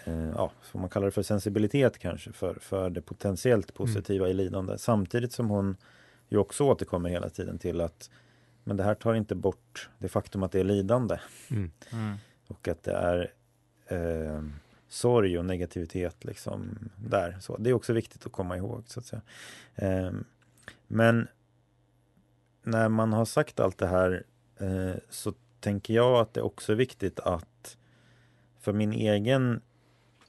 [0.06, 4.40] eh, ja, som man kallar det för sensibilitet kanske för, för det potentiellt positiva mm.
[4.40, 5.78] i lidande samtidigt som hon
[6.34, 8.10] ju också återkommer hela tiden till att
[8.64, 11.20] men det här tar inte bort det faktum att det är lidande.
[11.50, 11.72] Mm.
[11.92, 12.16] Mm.
[12.48, 13.32] Och att det är
[13.88, 14.44] eh,
[14.88, 17.38] sorg och negativitet liksom där.
[17.40, 18.84] Så det är också viktigt att komma ihåg.
[18.88, 19.22] så att säga.
[19.76, 20.12] Eh,
[20.88, 21.28] men
[22.64, 24.24] när man har sagt allt det här
[24.58, 27.78] eh, så tänker jag att det också är viktigt att
[28.60, 29.62] för min egen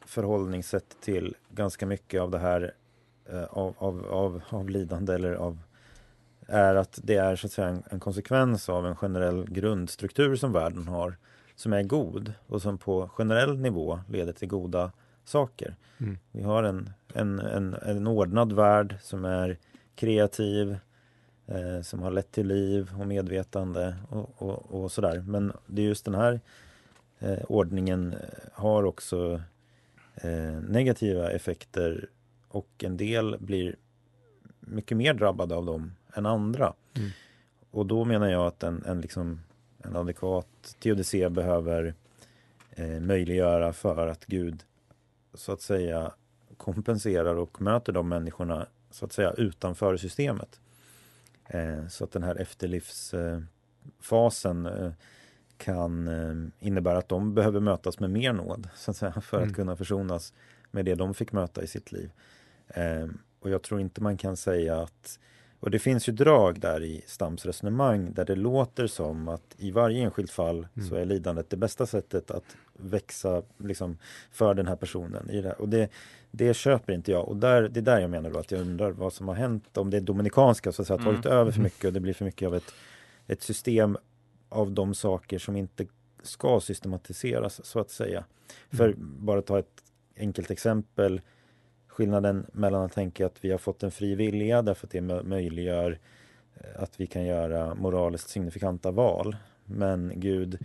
[0.07, 2.75] förhållningssätt till ganska mycket av det här
[3.27, 5.59] eh, av, av, av, av lidande eller av
[6.47, 10.53] är att det är så att säga en, en, konsekvens av en generell grundstruktur som
[10.53, 11.17] världen har
[11.55, 14.93] som är god och som på generell nivå leder till goda
[15.25, 15.77] saker.
[15.99, 16.19] Mm.
[16.33, 19.59] Vi har en, en, en, en ordnad värld som är
[19.95, 20.77] kreativ,
[21.47, 25.25] eh, som har lett till liv och medvetande och, och, och sådär.
[25.27, 26.41] Men det är just den här
[27.19, 28.19] eh, ordningen eh,
[28.53, 29.41] har också
[30.15, 32.09] eh, negativa effekter
[32.49, 33.77] och en del blir
[34.61, 36.73] mycket mer drabbade av dem än andra.
[36.97, 37.11] Mm.
[37.71, 39.41] Och då menar jag att en, en, liksom,
[39.79, 41.95] en adekvat teodicé behöver
[42.71, 44.65] eh, möjliggöra för att Gud
[45.35, 46.13] så att säga
[46.57, 50.61] kompenserar och möter de människorna så att säga utanför systemet.
[51.45, 54.93] Eh, så att den här efterlivsfasen eh,
[55.57, 59.49] kan eh, innebära att de behöver mötas med mer nåd så att säga, för mm.
[59.49, 60.33] att kunna försonas
[60.71, 62.11] med det de fick möta i sitt liv.
[62.69, 63.07] Eh,
[63.41, 65.19] och jag tror inte man kan säga att
[65.65, 69.71] och det finns ju drag där i Stams resonemang där det låter som att i
[69.71, 70.89] varje enskilt fall mm.
[70.89, 73.99] så är lidandet det bästa sättet att växa liksom,
[74.33, 75.31] för den här personen.
[75.31, 75.53] I det.
[75.53, 75.91] Och det,
[76.31, 77.29] det köper inte jag.
[77.29, 79.77] Och där, det är där jag menar då att jag undrar vad som har hänt.
[79.77, 81.39] Om det dominikanska så att säga, tagit mm.
[81.39, 81.65] över för mm.
[81.65, 82.75] mycket och det blir för mycket av ett,
[83.27, 83.97] ett system
[84.49, 85.87] av de saker som inte
[86.23, 88.19] ska systematiseras så att säga.
[88.19, 88.27] Mm.
[88.71, 89.83] För bara ta ett
[90.17, 91.21] enkelt exempel
[91.95, 95.99] skillnaden mellan att tänka att vi har fått en fri vilja därför att det möjliggör
[96.55, 99.37] eh, att vi kan göra moraliskt signifikanta val.
[99.65, 100.59] Men Gud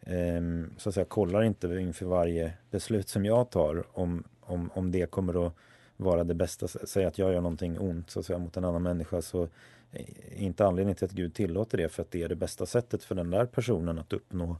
[0.00, 0.40] eh,
[0.76, 5.10] så att säga kollar inte inför varje beslut som jag tar om, om, om det
[5.10, 5.52] kommer att
[5.96, 6.68] vara det bästa.
[6.68, 9.48] Säg att jag gör någonting ont så att säga, mot en annan människa så
[9.92, 10.04] är
[10.36, 13.14] inte anledningen till att Gud tillåter det för att det är det bästa sättet för
[13.14, 14.56] den där personen att uppnå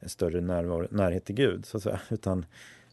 [0.00, 1.66] en större närvaro, närhet till Gud.
[1.66, 2.00] Så att säga.
[2.10, 2.46] Utan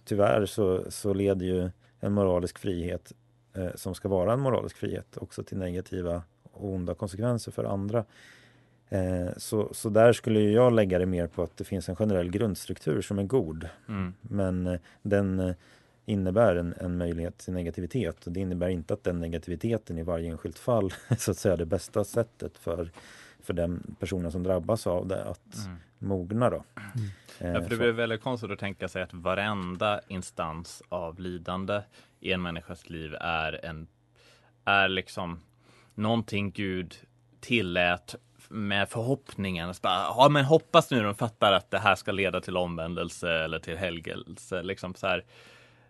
[0.06, 3.14] tyvärr så, så leder ju en moralisk frihet
[3.54, 8.06] eh, som ska vara en moralisk frihet också till negativa och onda konsekvenser för andra.
[8.90, 12.32] Eh, så, så där skulle jag lägga det mer på att det finns en generell
[12.32, 13.70] grundstruktur som är god.
[13.88, 14.14] Mm.
[14.22, 15.56] Men eh, den eh,
[16.06, 20.30] innebär en, en, möjlighet till negativitet och det innebär inte att den negativiteten i varje
[20.32, 22.92] enskilt fall så att säga det bästa sättet för,
[23.40, 25.78] för den personen som drabbas av det att mm.
[26.00, 26.50] Mogna.
[26.50, 26.64] Då.
[26.76, 27.10] Mm.
[27.40, 31.82] Eh, ja, för det blir väldigt konstigt att tänka sig att varenda instans av lidande
[32.20, 33.88] i en människas liv är en
[34.66, 35.40] är liksom
[35.96, 36.96] någonting Gud
[37.40, 38.16] tillät
[38.50, 39.74] med förhoppningen.
[39.84, 43.78] Ja, men hoppas nu de fattar att det här ska leda till omvändelse eller till
[43.78, 44.64] helgelse.
[44.64, 45.26] Liksom så här,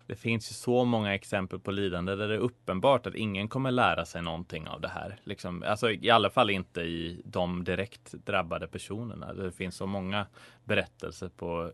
[0.09, 3.71] det finns ju så många exempel på lidande där det är uppenbart att ingen kommer
[3.71, 5.19] lära sig någonting av det här.
[5.23, 9.33] Liksom, alltså, I alla fall inte i de direkt drabbade personerna.
[9.33, 10.25] Det finns så många
[10.63, 11.71] berättelser på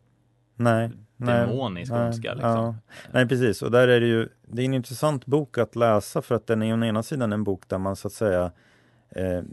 [0.55, 2.33] nej, demonisk nej, ondska.
[2.33, 2.49] Liksom.
[2.49, 2.75] Ja.
[3.11, 3.61] Nej, precis.
[3.61, 6.61] Och där är det ju, det är en intressant bok att läsa för att den
[6.61, 8.51] är å ena sidan en bok där man så att säga
[9.09, 9.43] eh,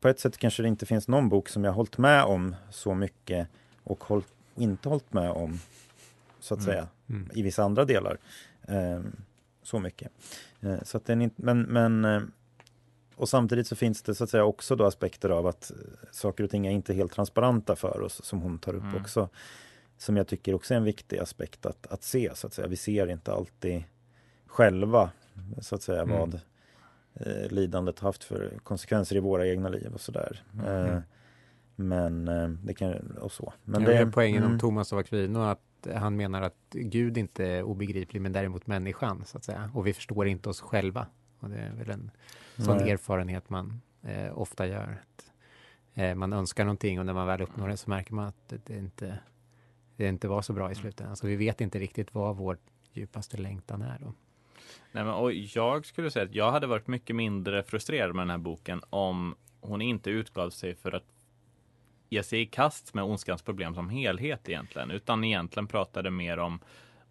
[0.00, 2.94] på ett sätt kanske det inte finns någon bok som jag hållit med om så
[2.94, 3.48] mycket
[3.84, 5.58] och hållit, inte hållit med om
[6.42, 6.72] så att mm.
[6.72, 7.30] säga mm.
[7.34, 8.18] i vissa andra delar.
[8.68, 9.00] Eh,
[9.62, 10.12] så mycket.
[10.60, 12.22] Eh, så att den inte, men, men eh,
[13.16, 15.76] och samtidigt så finns det så att säga också då aspekter av att eh,
[16.10, 18.96] saker och ting är inte helt transparenta för oss som hon tar upp mm.
[18.96, 19.28] också.
[19.98, 22.68] Som jag tycker också är en viktig aspekt att, att se så att säga.
[22.68, 23.84] Vi ser inte alltid
[24.46, 25.10] själva
[25.60, 26.18] så att säga mm.
[26.18, 26.40] vad
[27.14, 30.42] eh, lidandet haft för konsekvenser i våra egna liv och sådär.
[30.54, 30.86] Mm.
[30.86, 31.00] Eh,
[31.76, 33.52] men eh, det kan och så.
[33.64, 34.60] Men det är poängen om mm.
[34.60, 35.60] Thomas av Aquino att
[35.94, 39.70] han menar att Gud inte är obegriplig men däremot människan så att säga.
[39.74, 41.06] Och vi förstår inte oss själva.
[41.40, 42.10] Och det är väl en
[42.56, 42.90] sån Nej.
[42.90, 44.98] erfarenhet man eh, ofta gör.
[45.02, 45.32] Att,
[45.94, 48.76] eh, man önskar någonting och när man väl uppnår det så märker man att det,
[48.76, 49.18] inte
[49.96, 51.10] det inte var så bra i slutändan.
[51.10, 52.58] Alltså vi vet inte riktigt vad vår
[52.92, 54.12] djupaste längtan är då.
[54.92, 58.30] Nej, men, och jag skulle säga att jag hade varit mycket mindre frustrerad med den
[58.30, 61.04] här boken om hon inte utgav sig för att
[62.12, 66.60] ge sig i kast med ondskans problem som helhet egentligen, utan egentligen pratade mer om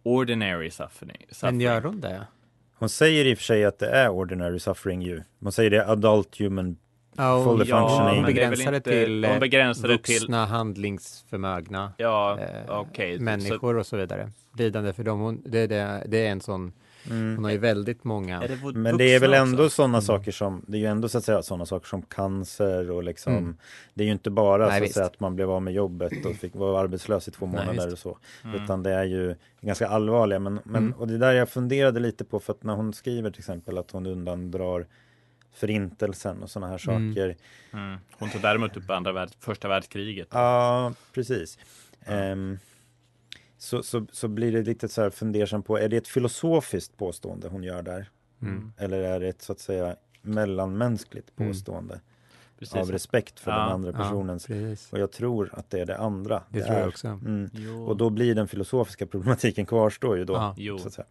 [0.02, 1.26] ordinary suffering.
[1.42, 2.26] Men gör hon det?
[2.74, 5.22] Hon säger i och för sig att det är ordinary suffering ju.
[5.40, 6.76] Hon säger det adult human
[7.18, 8.16] Oh, fully ja, functioning.
[8.16, 10.34] Hon begränsar det till hon begränsar vuxna, till...
[10.34, 13.18] handlingsförmögna ja, eh, okay.
[13.18, 13.78] människor så...
[13.78, 14.30] och så vidare.
[14.58, 16.72] Lidande för dem, det, det, det är en sån
[17.10, 17.36] Mm.
[17.36, 18.40] Hon har ju väldigt många.
[18.40, 20.02] Det men det är väl ändå sådana mm.
[20.02, 23.32] saker som, det är ju ändå så att säga sådana saker som cancer och liksom,
[23.32, 23.56] mm.
[23.94, 26.26] det är ju inte bara Nej, så att, säga, att man blev av med jobbet
[26.26, 28.64] och fick vara arbetslös i två månader Nej, och så, mm.
[28.64, 30.38] utan det är ju ganska allvarliga.
[30.38, 30.98] Men, men, mm.
[30.98, 33.90] och det där jag funderade lite på för att när hon skriver till exempel att
[33.90, 34.86] hon undandrar
[35.54, 37.14] förintelsen och sådana här mm.
[37.14, 37.36] saker.
[37.72, 37.98] Mm.
[38.18, 40.28] Hon tog däremot upp andra värld, första världskriget.
[40.30, 41.58] Ja, precis.
[42.06, 42.58] Um,
[43.62, 47.48] så, så, så blir det lite så här fundersam på, är det ett filosofiskt påstående
[47.48, 48.10] hon gör där?
[48.42, 48.72] Mm.
[48.78, 51.52] Eller är det ett så att säga mellanmänskligt mm.
[51.52, 52.00] påstående?
[52.58, 52.76] Precis.
[52.76, 54.48] Av respekt för ja, den andra personens.
[54.48, 56.42] Ja, och jag tror att det är det andra.
[56.48, 56.80] Det, det tror är.
[56.80, 57.08] jag också.
[57.08, 57.50] Mm.
[57.86, 60.54] Och då blir den filosofiska problematiken kvarstår ju då.
[60.56, 60.78] Ja.
[60.78, 61.06] Så att säga.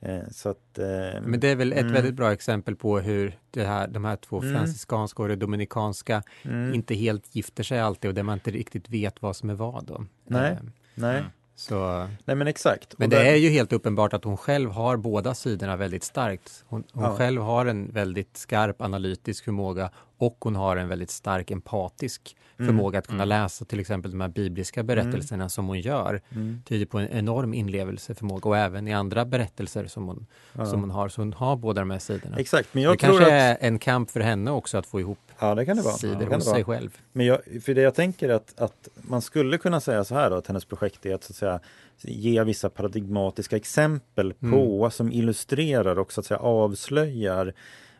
[0.00, 0.86] Eh, så att, eh,
[1.22, 1.92] Men det är väl ett mm.
[1.92, 4.54] väldigt bra exempel på hur det här, de här två mm.
[4.54, 6.74] franciskanska och det dominikanska mm.
[6.74, 9.84] inte helt gifter sig alltid och där man inte riktigt vet vad som är vad.
[9.84, 10.04] Då.
[10.24, 10.58] Nej, eh,
[10.94, 11.24] nej.
[11.58, 12.98] Så, Nej men exakt.
[12.98, 13.24] Men det där...
[13.24, 16.64] är ju helt uppenbart att hon själv har båda sidorna väldigt starkt.
[16.66, 17.16] Hon, hon ja.
[17.16, 22.68] själv har en väldigt skarp analytisk förmåga och hon har en väldigt stark empatisk mm.
[22.68, 23.28] förmåga att kunna mm.
[23.28, 24.86] läsa till exempel de här bibliska mm.
[24.86, 25.50] berättelserna mm.
[25.50, 26.20] som hon gör.
[26.30, 26.62] Mm.
[26.64, 30.66] tyder på en enorm inlevelseförmåga och även i andra berättelser som hon, ja.
[30.66, 31.08] som hon har.
[31.08, 32.36] Så hon har båda de här sidorna.
[32.36, 33.62] Exakt, men jag det tror kanske att...
[33.62, 35.94] är en kamp för henne också att få ihop ja, det kan det vara.
[35.94, 36.98] sidor ja, det hos sig själv.
[37.12, 40.36] Men jag, för det jag tänker att, att man skulle kunna säga så här då,
[40.36, 41.60] att hennes projekt är att, så att säga,
[42.00, 44.90] ge vissa paradigmatiska exempel på mm.
[44.90, 47.54] som illustrerar och så att säga avslöjar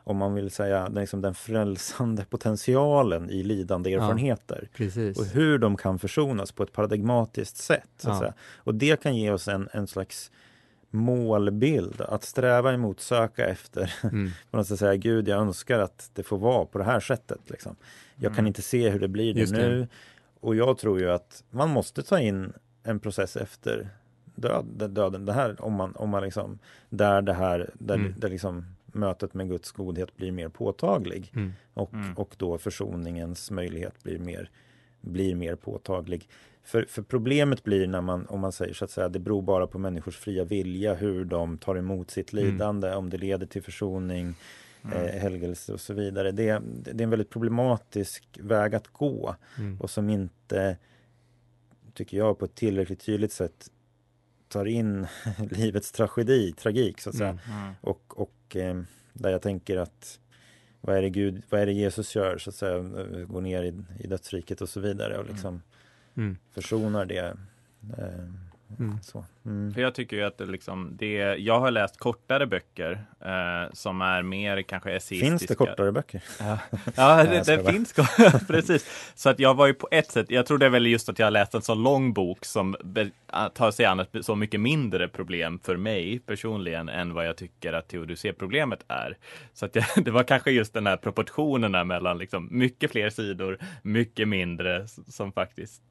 [0.06, 4.68] om man vill säga den, liksom den frälsande potentialen i lidande erfarenheter.
[4.76, 8.02] Ja, och hur de kan försonas på ett paradigmatiskt sätt.
[8.04, 8.32] Ja.
[8.56, 10.30] Och det kan ge oss en, en slags
[10.90, 13.94] målbild att sträva emot, söka efter.
[14.02, 14.30] Mm.
[14.50, 17.40] på något sätt säga, Gud jag önskar att det får vara på det här sättet.
[17.50, 17.76] Liksom.
[18.14, 18.36] Jag mm.
[18.36, 19.88] kan inte se hur det blir det nu.
[20.40, 23.88] Och jag tror ju att man måste ta in en process efter
[24.34, 25.24] död, döden.
[25.24, 28.14] Det här, om man, om man liksom, där det här, där, mm.
[28.18, 31.52] där liksom mötet med Guds godhet blir mer påtaglig mm.
[31.74, 32.14] Och, mm.
[32.14, 34.50] och då försoningens möjlighet blir mer,
[35.00, 36.28] blir mer påtaglig.
[36.64, 39.66] För, för problemet blir när man, om man säger så att säga, det beror bara
[39.66, 42.44] på människors fria vilja hur de tar emot sitt mm.
[42.44, 42.98] lidande, mm.
[42.98, 44.34] om det leder till försoning,
[44.84, 44.98] mm.
[44.98, 46.32] eh, helgelse och så vidare.
[46.32, 49.80] Det, det är en väldigt problematisk väg att gå mm.
[49.80, 50.76] och som inte,
[51.94, 53.70] tycker jag, på ett tillräckligt tydligt sätt
[54.48, 55.06] tar in
[55.50, 57.30] livets tragedi, tragik så att säga.
[57.30, 57.74] Mm, mm.
[57.80, 58.82] Och, och eh,
[59.12, 60.20] där jag tänker att
[60.80, 62.78] vad är det Gud, vad är det Jesus gör så att säga,
[63.24, 65.62] går ner i, i dödsriket och så vidare och liksom
[66.16, 66.36] mm.
[66.50, 67.36] försonar det.
[67.98, 68.45] Eh,
[68.78, 68.98] Mm.
[69.46, 69.74] Mm.
[69.74, 74.00] För jag tycker ju att det liksom, det, jag har läst kortare böcker eh, som
[74.00, 75.26] är mer kanske essaistiska.
[75.26, 76.22] Finns det kortare böcker?
[76.38, 76.58] Ja,
[76.96, 77.92] ja det, det finns.
[78.46, 79.12] Precis.
[79.14, 81.18] Så att jag var ju på ett sätt, jag tror det är väl just att
[81.18, 82.76] jag läst en så lång bok som
[83.54, 87.72] tar sig an ett så mycket mindre problem för mig personligen än vad jag tycker
[87.72, 89.16] att teodicé-problemet är.
[89.54, 93.58] Så att jag, det var kanske just den här proportionerna mellan liksom mycket fler sidor,
[93.82, 95.82] mycket mindre som faktiskt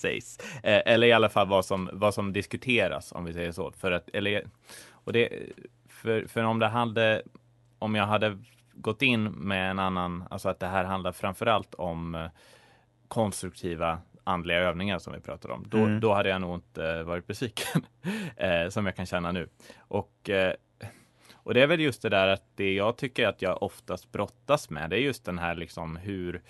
[0.00, 0.38] sägs.
[0.62, 3.72] Eh, eller i alla fall vad som, vad som diskuteras om vi säger så.
[3.72, 4.44] För att, eller,
[4.90, 5.28] och det,
[5.88, 7.22] för, för om det hade,
[7.78, 8.38] om jag hade
[8.72, 12.26] gått in med en annan, alltså att det här handlar framförallt om eh,
[13.08, 16.00] konstruktiva andliga övningar som vi pratade om, då, mm.
[16.00, 17.86] då hade jag nog inte varit besviken.
[18.36, 19.48] eh, som jag kan känna nu.
[19.78, 20.54] Och, eh,
[21.32, 24.70] och det är väl just det där att det jag tycker att jag oftast brottas
[24.70, 26.42] med, det är just den här liksom hur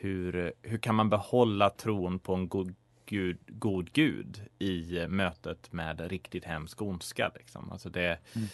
[0.00, 2.74] hur, hur kan man behålla tron på en god
[3.06, 7.30] Gud, god Gud i mötet med riktigt hemsk ondska?
[7.34, 7.72] Liksom?
[7.72, 8.48] Alltså det, mm.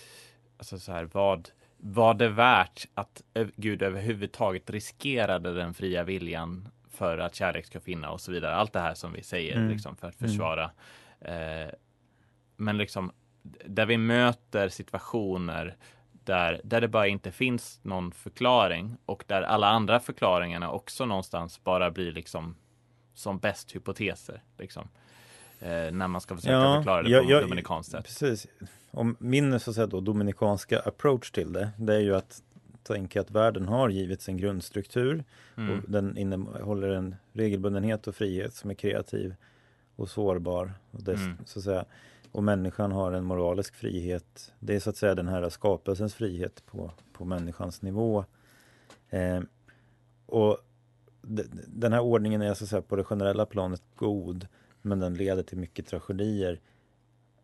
[0.56, 3.22] alltså så här, vad, var det värt att
[3.56, 8.54] Gud överhuvudtaget riskerade den fria viljan för att kärlek ska finna och så vidare.
[8.54, 9.68] Allt det här som vi säger mm.
[9.68, 10.30] liksom, för att mm.
[10.30, 10.70] försvara.
[11.20, 11.68] Mm.
[11.68, 11.74] Eh,
[12.56, 13.12] men liksom
[13.64, 15.76] där vi möter situationer
[16.24, 21.64] där, där det bara inte finns någon förklaring och där alla andra förklaringarna också någonstans
[21.64, 22.56] bara blir liksom
[23.14, 24.42] som bäst hypoteser.
[24.58, 24.88] Liksom.
[25.60, 28.04] Eh, när man ska försöka ja, förklara det på jag, dominikanskt sätt.
[28.04, 28.46] Precis.
[28.90, 32.42] Om min så att säga, då, dominikanska approach till det, det är ju att
[32.82, 35.24] tänka att världen har givits en grundstruktur
[35.56, 35.70] mm.
[35.70, 39.34] och den innehåller en regelbundenhet och frihet som är kreativ
[39.96, 40.72] och sårbar.
[40.90, 41.36] Och dess, mm.
[41.44, 41.84] så att säga,
[42.32, 44.52] och människan har en moralisk frihet.
[44.58, 48.24] Det är så att säga den här skapelsens frihet på, på människans nivå.
[49.10, 49.40] Eh,
[50.26, 50.58] och
[51.66, 54.46] den här ordningen är så att säga på det generella planet god,
[54.82, 56.60] men den leder till mycket tragedier.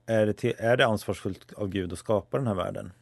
[0.06, 2.92] Är det, till, är det ansvarsfullt av Gud att skapa den här världen?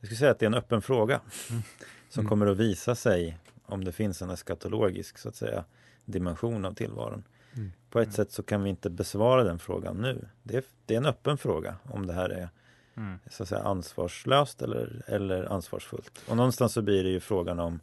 [0.00, 1.62] Jag skulle säga att det är en öppen fråga mm.
[2.08, 2.28] som mm.
[2.28, 5.64] kommer att visa sig om det finns en eskatologisk så att säga
[6.04, 7.24] dimension av tillvaron.
[7.56, 7.72] Mm.
[7.90, 8.14] På ett mm.
[8.14, 10.28] sätt så kan vi inte besvara den frågan nu.
[10.42, 12.48] Det är, det är en öppen fråga om det här är
[12.96, 13.18] mm.
[13.30, 16.22] så att säga, ansvarslöst eller, eller ansvarsfullt.
[16.28, 17.80] Och någonstans så blir det ju frågan om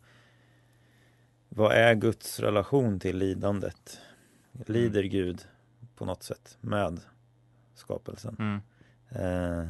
[1.50, 4.00] vad är Guds relation till lidandet?
[4.52, 5.12] Lider mm.
[5.12, 5.46] Gud
[5.96, 7.00] på något sätt med
[7.76, 8.36] skapelsen?
[8.40, 8.62] Mm.
[9.10, 9.70] Eh,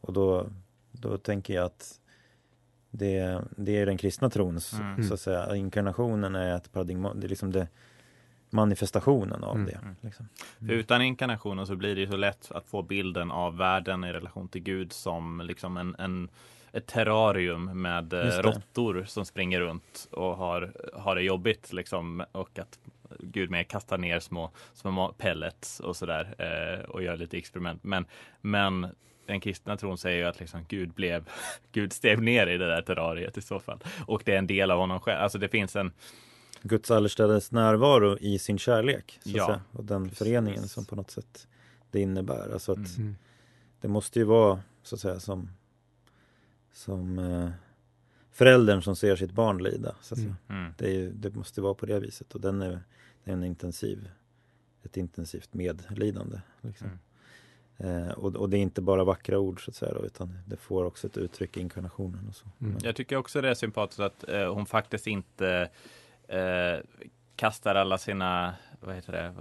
[0.00, 0.46] och då,
[0.92, 2.00] då tänker jag att
[2.90, 5.04] det, det är den kristna trons, mm.
[5.04, 5.56] så att säga.
[5.56, 7.68] Inkarnationen är ett paradigma, det är liksom det
[8.50, 9.66] manifestationen av mm.
[9.66, 9.78] det.
[9.82, 9.96] Mm.
[10.00, 10.28] Liksom.
[10.58, 14.48] För utan inkarnationen så blir det så lätt att få bilden av världen i relation
[14.48, 16.28] till Gud som liksom en, en
[16.72, 22.58] ett terrarium med eh, råttor som springer runt och har, har det jobbigt liksom och
[22.58, 22.78] att
[23.18, 27.84] Gud med kastar ner små, små pellets och sådär eh, och gör lite experiment.
[27.84, 28.06] Men,
[28.40, 28.86] men
[29.26, 31.28] den kristna tron säger ju att liksom Gud blev,
[31.72, 33.78] Gud steg ner i det där terrariet i så fall.
[34.06, 35.20] Och det är en del av honom själv.
[35.20, 35.92] Alltså det finns en
[36.62, 39.18] Guds allestädes närvaro i sin kärlek.
[39.22, 40.18] Så ja, säga, och den precis.
[40.18, 41.48] föreningen som på något sätt
[41.90, 42.52] det innebär.
[42.52, 43.16] Alltså att mm.
[43.80, 45.50] Det måste ju vara så att säga som,
[46.72, 47.50] som eh,
[48.30, 49.96] föräldern som ser sitt barn lida.
[50.00, 50.34] Så att Mm.
[50.48, 50.72] Mm.
[50.78, 52.80] det, är, det måste vara på det viset och den är,
[53.24, 54.10] det är en intensiv,
[54.82, 56.40] ett intensivt medlidande.
[56.60, 56.88] Liksom.
[57.76, 60.56] Eh, och, och det är inte bara vackra ord så att säga då, utan det
[60.56, 62.46] får också ett uttryck i inkarnationen och så.
[62.60, 62.76] Mm.
[62.82, 65.68] Jag tycker också det är sympatiskt att eh, hon faktiskt inte
[66.28, 66.80] eh,
[67.36, 69.34] kastar alla sina, vad heter det,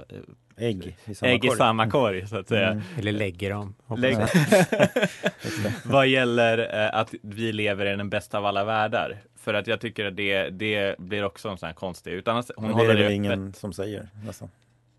[0.59, 1.57] Ägg i samma ägg i korg.
[1.57, 2.67] samma korg så att säga.
[2.71, 2.83] Mm.
[2.97, 3.75] Eller lägger dem.
[3.97, 4.17] Lägg-.
[5.85, 9.17] Vad gäller eh, att vi lever i den bästa av alla världar.
[9.35, 12.51] För att jag tycker att det, det blir också en sån här konstig, utan att
[12.55, 13.15] hon Men det håller är det öppet.
[13.15, 14.49] ingen som säger nästan.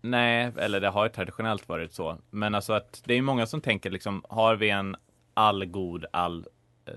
[0.01, 2.17] Nej, eller det har ju traditionellt varit så.
[2.29, 4.95] Men alltså att det är många som tänker liksom, har vi en
[5.33, 6.45] allgod, all,
[6.85, 6.93] eh,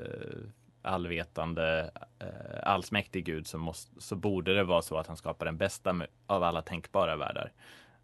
[0.83, 2.27] allvetande, eh,
[2.63, 6.43] allsmäktig gud så, måste, så borde det vara så att han skapar den bästa av
[6.43, 7.53] alla tänkbara världar.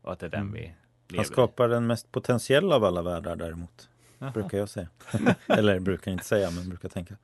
[0.03, 0.53] Och att det är den Mm.
[0.53, 3.83] vi lever Han skapar den mest potentiella av alla världar däremot.
[3.83, 3.99] i.
[4.19, 4.31] Jaha.
[4.31, 4.89] Brukar jag säga.
[5.47, 7.17] Eller brukar inte säga men brukar tänka.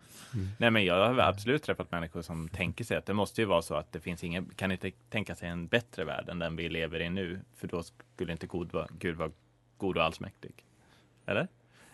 [0.59, 3.63] Nej men jag har absolut träffat människor som tänker sig att det måste ju vara
[3.63, 6.69] så att det finns ingen, kan inte tänka sig en bättre värld än den vi
[6.69, 7.41] lever i nu.
[7.57, 9.31] För då skulle inte God vara, Gud vara
[9.77, 10.65] god och allsmäktig.
[11.27, 11.49] Eller?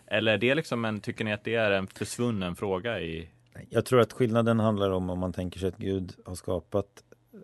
[0.07, 3.29] Eller är det liksom en, tycker ni att det är en försvunnen fråga i
[3.69, 7.03] Jag tror att skillnaden handlar om om man tänker sig att Gud har skapat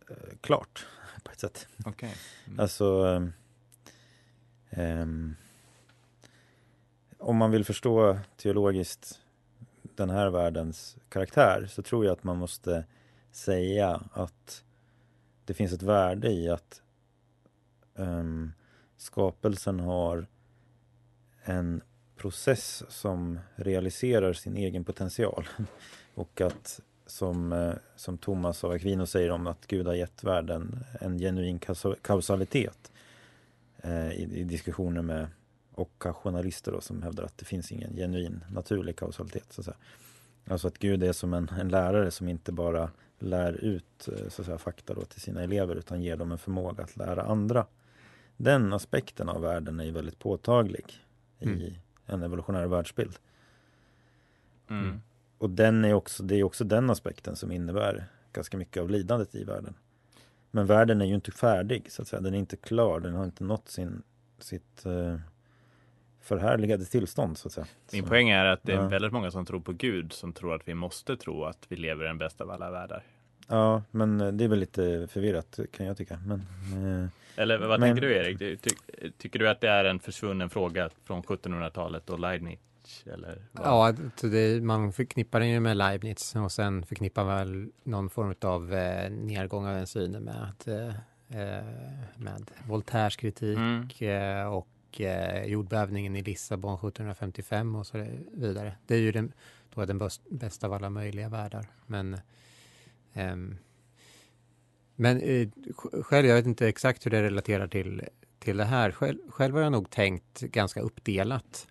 [0.10, 0.86] eh, klart
[1.24, 1.68] på ett sätt.
[1.86, 2.16] Okej.
[2.48, 2.60] Mm.
[2.60, 3.34] Alltså ehm,
[4.70, 5.36] ehm,
[7.18, 9.20] om man vill förstå teologiskt
[9.96, 12.86] den här världens karaktär så tror jag att man måste
[13.32, 14.64] säga att
[15.46, 16.82] det finns ett värde i att
[17.96, 18.54] ehm,
[18.98, 20.28] skapelsen har
[21.44, 21.82] en
[22.18, 25.48] process som realiserar sin egen potential
[26.18, 30.84] och att som, eh, som Thomas av Aquino säger om att Gud har gett världen
[31.02, 32.92] en genuin kausa- kausalitet
[33.78, 35.28] eh, i, i diskussioner med
[35.76, 39.54] ockasionalister då, som hävdar att det finns ingen genuin naturlig kausalitet.
[39.54, 39.78] Så att säga.
[40.50, 42.90] Alltså att Gud är som en, en lärare som inte bara
[43.20, 46.38] lär ut eh, så att säga, fakta då till sina elever utan ger dem en
[46.38, 47.66] förmåga att lära andra.
[48.38, 50.86] Den aspekten av världen är ju väldigt påtaglig
[51.40, 51.74] i Mm.
[52.06, 53.16] en evolutionär världsbild.
[54.70, 55.02] Mm.
[55.38, 59.36] Och den är också, det är också den aspekten som innebär ganska mycket av lidandet
[59.36, 59.74] i världen.
[60.52, 62.22] Men världen är ju inte färdig så att säga.
[62.22, 63.00] Den är inte klar.
[63.00, 64.04] Den har inte nått sin,
[64.40, 65.20] sitt eh,
[66.22, 67.68] förhärligade tillstånd så att säga.
[67.92, 68.88] Min Så- poäng är att det är Ja.
[68.88, 72.04] väldigt många som tror på Gud som tror att vi måste tro att vi lever
[72.06, 73.04] i den bästa av alla världar.
[73.48, 76.20] Ja, men eh, det är väl lite förvirrat kan jag tycka.
[76.26, 76.40] Men,
[77.04, 78.40] eh, Eller vad Men- tänker du Erik?
[78.40, 78.72] Ty,
[79.18, 82.60] tycker du att det är en försvunnen fråga från 1700-talet och Leibniz?
[83.14, 83.66] Eller vad?
[83.68, 88.36] Ja, det- man förknippar den ju med Leibniz och sen förknippar man väl någon form
[88.42, 90.88] av eh, nedgång av den synen med, att, eh,
[91.42, 91.66] eh,
[92.18, 93.58] med Voltaires kritik
[94.02, 94.42] Mm.
[94.42, 94.68] eh, och
[95.46, 98.76] jordbävningen i Lissabon 1755 och så vidare.
[98.88, 99.32] Det är ju den,
[99.74, 101.66] då den bäst, bästa av alla möjliga världar.
[101.86, 102.18] Men,
[103.14, 103.58] ehm,
[104.96, 108.02] men sj- själv, jag vet inte exakt hur det relaterar till,
[108.40, 108.92] till det här.
[108.92, 111.68] Själv, själv har jag nog tänkt ganska uppdelat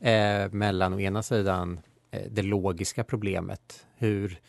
[0.00, 1.80] eh, mellan å ena sidan
[2.10, 3.86] eh, det logiska problemet.
[3.96, 4.40] Hur,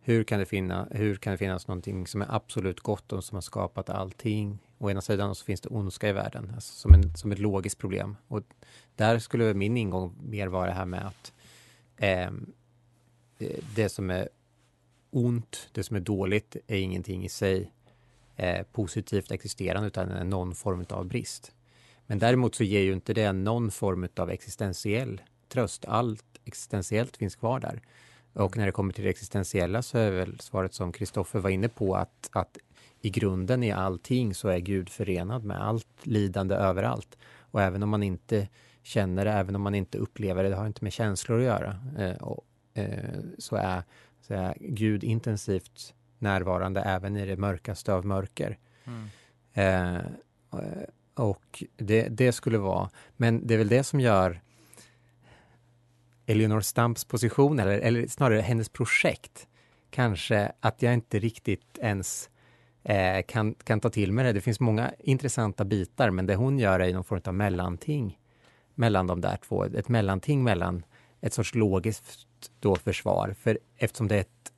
[0.00, 3.36] hur, kan det finna, hur kan det finnas någonting som är absolut gott och som
[3.36, 4.58] har skapat allting?
[4.78, 7.38] Å ena sidan och så finns det ondska i världen, alltså som, en, som ett
[7.38, 8.16] logiskt problem.
[8.28, 8.42] Och
[8.96, 11.32] där skulle min ingång mer vara det här med att
[11.96, 12.30] eh,
[13.74, 14.28] det som är
[15.10, 17.72] ont, det som är dåligt är ingenting i sig
[18.36, 21.52] eh, positivt existerande utan är någon form av brist.
[22.10, 25.84] Men däremot så ger ju inte det någon form av existentiell tröst.
[25.88, 27.82] Allt existentiellt finns kvar där.
[28.32, 31.68] Och när det kommer till det existentiella så är väl svaret som Kristoffer var inne
[31.68, 32.58] på att, att
[33.00, 37.18] i grunden i allting så är Gud förenad med allt lidande överallt.
[37.38, 38.48] Och även om man inte
[38.82, 41.76] känner det, även om man inte upplever det, det har inte med känslor att göra,
[41.98, 42.44] eh, och,
[42.74, 43.82] eh, så, är,
[44.20, 48.58] så är Gud intensivt närvarande även i det mörkaste av mörker.
[48.84, 49.08] Mm.
[49.52, 49.96] Eh,
[50.60, 50.88] eh,
[51.20, 54.40] och det, det skulle vara, men det är väl det som gör
[56.26, 59.48] Eleanor Stamps position, eller, eller snarare hennes projekt,
[59.90, 62.30] kanske att jag inte riktigt ens
[62.82, 64.32] eh, kan, kan ta till mig det.
[64.32, 68.18] Det finns många intressanta bitar, men det hon gör är någon form av mellanting
[68.74, 69.64] mellan de där två.
[69.64, 70.84] Ett mellanting mellan
[71.20, 72.28] ett sorts logiskt
[72.60, 74.49] då försvar, för eftersom det är ett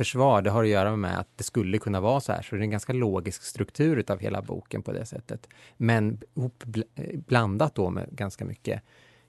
[0.00, 2.60] försvar, det har att göra med att det skulle kunna vara så här, så det
[2.60, 5.48] är en ganska logisk struktur utav hela boken på det sättet.
[5.76, 8.82] Men bl- eh, blandat då med ganska mycket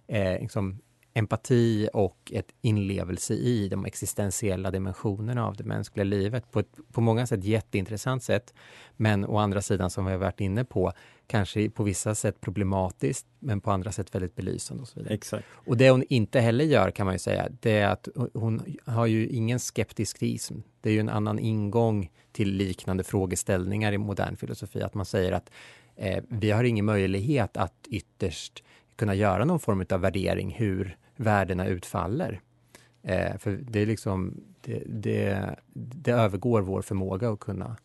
[0.07, 0.79] eh, liksom
[1.13, 7.01] empati och ett inlevelse i de existentiella dimensionerna av det mänskliga livet på ett på
[7.01, 8.53] många sätt jätteintressant sätt.
[8.97, 10.91] Men å andra sidan, som vi har varit inne på,
[11.27, 14.81] kanske på vissa sätt problematiskt, men på andra sätt väldigt belysande.
[14.81, 15.13] Och så vidare.
[15.13, 15.45] Exakt.
[15.53, 19.05] Och det hon inte heller gör, kan man ju säga, det är att hon har
[19.05, 20.55] ju ingen skepticism.
[20.81, 25.31] Det är ju en annan ingång till liknande frågeställningar i modern filosofi, att man säger
[25.31, 25.49] att
[25.95, 28.63] eh, vi har ingen möjlighet att ytterst
[29.01, 32.41] kunna göra någon form av värdering hur värdena utfaller.
[33.03, 37.77] Eh, för det är liksom, det, det, det, övergår vår förmåga att kunna,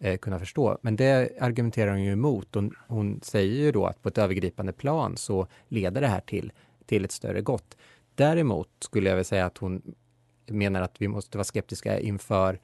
[0.00, 0.78] eh, kunna förstå.
[0.82, 2.54] Men det argumenterar hon ju emot.
[2.54, 6.52] Hon, hon säger ju då att på ett övergripande plan så leder det här till,
[6.86, 7.76] till ett större gott.
[8.14, 9.94] Däremot skulle jag vilja säga att hon
[10.46, 12.60] menar att vi måste vara skeptiska inför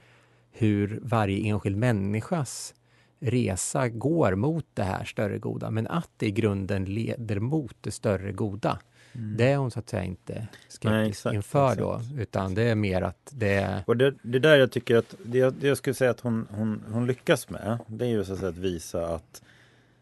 [0.50, 2.74] hur varje enskild människas
[3.20, 7.90] resa går mot det här större goda, men att det i grunden leder mot det
[7.90, 8.78] större goda.
[9.12, 9.36] Mm.
[9.36, 13.02] Det är hon så att säga inte skeptisk Nej, inför då, utan det är mer
[13.02, 13.82] att det är...
[13.86, 16.84] Och det, det där jag tycker att, det, det jag skulle säga att hon, hon,
[16.92, 19.42] hon lyckas med, det är ju så att, säga att visa att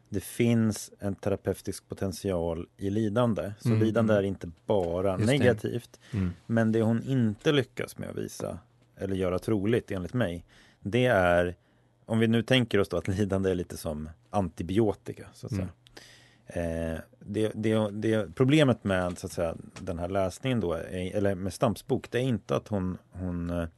[0.09, 3.53] det finns en terapeutisk potential i lidande.
[3.61, 3.81] Så mm.
[3.81, 6.01] lidande är inte bara Just negativt.
[6.11, 6.17] Det.
[6.17, 6.33] Mm.
[6.47, 8.59] Men det hon inte lyckas med att visa,
[8.97, 10.45] eller göra troligt enligt mig,
[10.81, 11.57] det är
[12.09, 15.29] om vi nu tänker oss då att lidande är lite som antibiotika.
[15.33, 15.69] Så att säga.
[16.47, 16.93] Mm.
[16.95, 21.35] Eh, det, det, det, problemet med så att säga, den här läsningen då, är, eller
[21.35, 23.69] med Stamps bok, det är inte att hon, hon eh,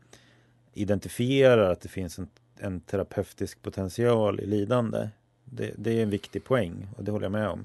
[0.73, 2.29] identifierar att det finns en,
[2.59, 5.09] en terapeutisk potential i lidande.
[5.45, 7.65] Det, det, är en viktig poäng och det håller jag med om.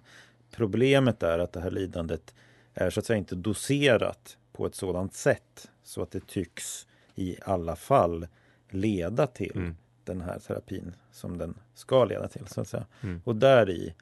[0.52, 2.34] Problemet är att det här lidandet
[2.74, 7.38] är så att säga inte doserat på ett sådant sätt så att det tycks i
[7.42, 8.28] alla fall
[8.70, 9.76] leda till mm
[10.06, 12.48] den här terapin som den ska leda till.
[12.48, 12.86] Så att säga.
[13.02, 13.22] Mm.
[13.24, 13.94] Och där i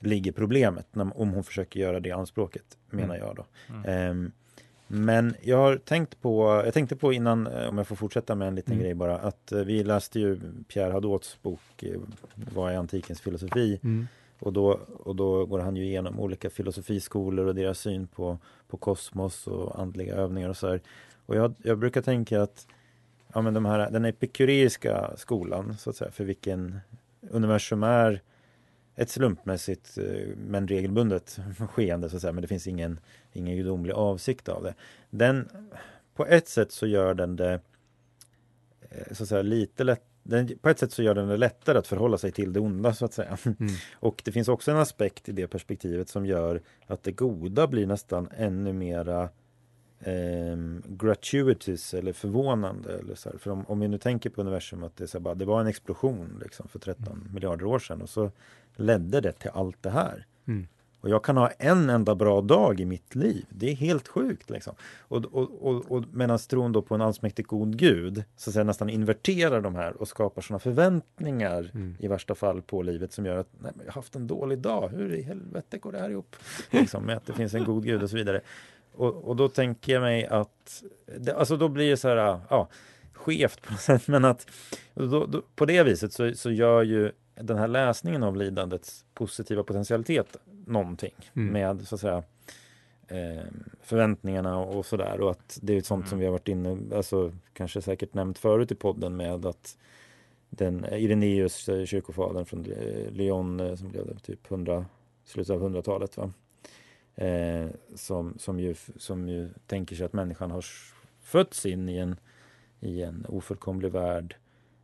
[0.00, 3.26] ligger problemet när, om hon försöker göra det anspråket, menar mm.
[3.26, 3.44] jag då.
[3.74, 4.10] Mm.
[4.10, 4.32] Um,
[4.92, 8.48] men jag har tänkt på, jag tänkte på innan, eh, om jag får fortsätta med
[8.48, 8.84] en liten mm.
[8.84, 12.00] grej bara, att uh, vi läste ju Pierre Hadots bok uh,
[12.34, 13.80] Vad är antikens filosofi?
[13.82, 14.06] Mm.
[14.38, 18.76] Och, då, och då går han ju igenom olika filosofiskolor och deras syn på, på
[18.76, 20.80] kosmos och andliga övningar och så här.
[21.26, 22.66] Och jag, jag brukar tänka att
[23.34, 26.80] ja, men de här, den epikureiska skolan, så att säga, för vilken
[27.30, 28.22] universum är
[28.96, 33.00] ett slumpmässigt eh, men regelbundet skeende så att säga, men det finns ingen,
[33.32, 34.74] ingen gudomlig avsikt av det.
[35.10, 35.48] Den,
[36.14, 37.60] på ett sätt så gör den det
[38.80, 41.78] eh, så att säga lite lätt den, på ett sätt så gör den det lättare
[41.78, 43.38] att förhålla sig till det onda så att säga.
[43.44, 43.72] Mm.
[43.94, 47.86] Och det finns också en aspekt i det perspektivet som gör att det goda blir
[47.86, 49.28] nästan ännu mera
[50.00, 50.56] eh,
[50.88, 52.98] gratuitous eller förvånande.
[52.98, 53.38] Eller så här.
[53.38, 55.66] För om, om vi nu tänker på universum att det, så bara, det var en
[55.66, 57.34] explosion liksom, för 13 mm.
[57.34, 58.30] miljarder år sedan och så
[58.76, 60.26] ledde det till allt det här.
[60.48, 60.66] Mm.
[61.00, 63.44] Och jag kan ha en enda bra dag i mitt liv.
[63.48, 64.50] Det är helt sjukt.
[64.50, 64.74] Liksom.
[64.98, 68.64] Och, och, och, och medan tron då på en allsmäktig god gud så att säga,
[68.64, 71.96] nästan inverterar de här och skapar sådana förväntningar mm.
[71.98, 74.88] i värsta fall på livet som gör att nej, jag har haft en dålig dag.
[74.88, 76.36] Hur i helvete går det här ihop?
[76.70, 78.40] Liksom, med att det finns en god gud och så vidare.
[78.92, 80.82] Och, och då tänker jag mig att,
[81.18, 82.68] det, alltså då blir det så här, ja,
[83.12, 84.46] skevt på något sätt, men att
[84.94, 89.62] då, då, på det viset så, så gör ju den här läsningen av lidandets positiva
[89.62, 90.36] potentialitet
[90.66, 91.52] någonting mm.
[91.52, 92.22] med så att säga
[93.08, 93.44] eh,
[93.82, 96.10] förväntningarna och sådär och att det är sånt mm.
[96.10, 99.76] som vi har varit inne, alltså kanske säkert nämnt förut i podden med att
[100.50, 102.62] den Irenaeus, eh, kyrkofadern från
[103.10, 104.86] Lyon eh, som blev typ 100,
[105.24, 106.32] slutet av 100-talet va?
[107.16, 110.64] Eh, som, som, ju, som ju tänker sig att människan har
[111.20, 112.16] fötts in i en,
[112.80, 114.36] i en ofullkomlig värld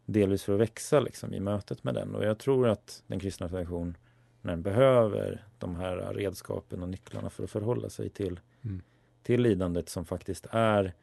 [0.07, 2.15] delvis för att växa liksom, i mötet med den.
[2.15, 3.97] Och jag tror att den kristna traditionen
[4.63, 8.83] behöver de här redskapen och nycklarna för att förhålla sig till, mm.
[9.23, 10.95] till lidandet som faktiskt är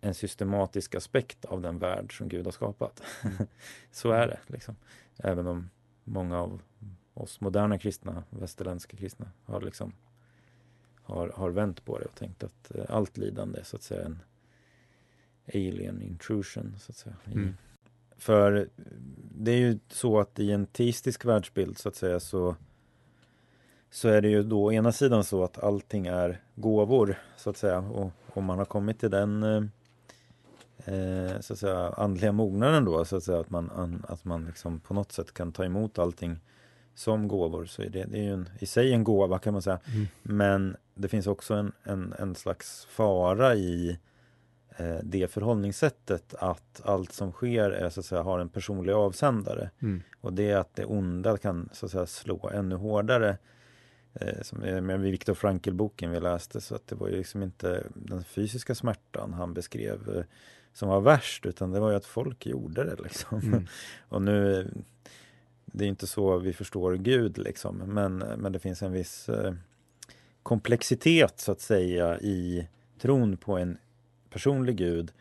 [0.00, 3.02] en systematisk aspekt av den värld som Gud har skapat.
[3.24, 3.36] Mm.
[3.90, 4.38] Så är det.
[4.46, 4.76] Liksom.
[5.16, 5.70] Även om
[6.04, 6.62] många av
[7.16, 9.92] oss moderna kristna, västerländska kristna, har liksom
[11.06, 14.04] har, har vänt på det och tänkt att eh, allt lidande är så att säga
[14.04, 14.22] en
[15.54, 17.16] alien intrusion så att säga.
[17.26, 17.56] Mm.
[18.16, 18.68] För
[19.34, 22.56] det är ju så att i en teistisk världsbild så att säga så
[23.90, 27.56] så är det ju då å ena sidan så att allting är gåvor så att
[27.56, 29.62] säga och om man har kommit till den eh,
[30.94, 34.80] eh så att säga andliga mognaden då så att säga att man, att man liksom
[34.80, 36.40] på något sätt kan ta emot allting
[36.96, 39.62] som gåvor så är det, det är ju en, i sig en gåva kan man
[39.62, 39.80] säga.
[39.94, 40.06] Mm.
[40.22, 43.98] Men det finns också en, en, en slags fara i
[44.76, 49.70] eh, det förhållningssättet att allt som sker är, så att säga, har en personlig avsändare.
[49.82, 50.02] Mm.
[50.20, 53.38] Och det är att det onda kan så att säga, slå ännu hårdare
[54.14, 57.86] eh, som är med Viktor Frankl-boken vi läste så att det var ju liksom inte
[57.94, 60.24] den fysiska smärtan han beskrev eh,
[60.72, 63.38] som var värst utan det var ju att folk gjorde det liksom.
[63.38, 63.66] Mm.
[64.08, 64.68] och nu
[65.76, 69.54] det är inte så vi förstår Gud liksom men, men det finns en viss eh,
[70.42, 72.68] komplexitet så att säga i
[72.98, 73.78] tron på en
[74.30, 75.12] personlig Gud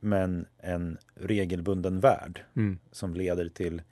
[0.00, 2.78] men en regelbunden värld mm.
[2.92, 3.82] som leder till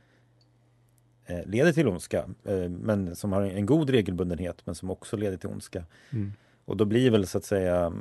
[1.27, 5.37] eh, leder till ondska eh, men som har en god regelbundenhet men som också leder
[5.37, 5.85] till ondska.
[6.11, 6.33] Mm.
[6.65, 7.93] Och då blir väl så att säga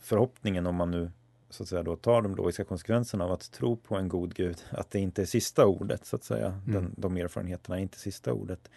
[0.00, 1.10] förhoppningen om man nu
[1.50, 4.56] så att säga då tar de logiska konsekvenserna av att tro på en god gud
[4.70, 6.46] att det inte är sista ordet så att säga.
[6.46, 6.62] Mm.
[6.66, 8.70] Den, de erfarenheterna är inte sista ordet.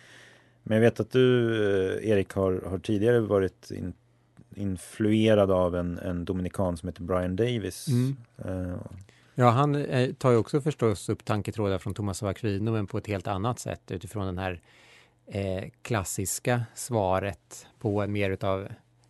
[0.63, 1.55] Men jag vet att du
[1.97, 3.93] eh, Erik har, har tidigare varit in,
[4.55, 7.87] influerad av en, en dominikan som heter Brian Davis.
[7.87, 8.15] Mm.
[8.45, 8.77] Uh,
[9.35, 12.97] ja, han eh, tar ju också förstås upp tanketrådar från Thomas av Aquino men på
[12.97, 14.61] ett helt annat sätt utifrån den här
[15.27, 18.67] eh, klassiska svaret på mer utav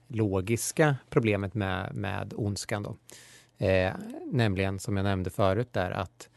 [0.08, 2.84] logiska problemet med, med ondskan.
[2.84, 2.96] Då.
[3.58, 3.94] Eh,
[4.26, 6.30] nämligen som jag nämnde förut där att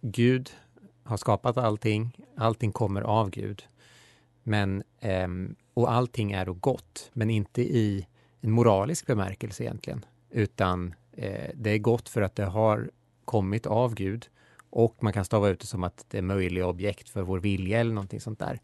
[0.00, 0.50] Gud
[1.02, 3.64] har skapat allting, allting kommer av Gud.
[4.42, 5.28] Men, eh,
[5.74, 8.06] och allting är då gott, men inte i
[8.40, 12.90] en moralisk bemärkelse egentligen, utan eh, det är gott för att det har
[13.24, 14.28] kommit av Gud
[14.70, 17.80] och man kan stava ut det som att det är möjliga objekt för vår vilja
[17.80, 18.60] eller någonting sånt där.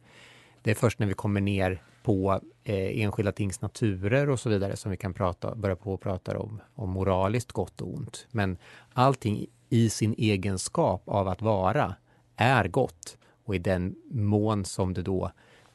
[0.62, 4.76] Det är först när vi kommer ner på eh, enskilda tings naturer och så vidare
[4.76, 8.26] som vi kan prata, börja på och prata om, om moraliskt gott och ont.
[8.30, 8.56] Men
[8.92, 11.94] allting i sin egenskap av att vara
[12.36, 15.24] är gott och i den mån som det då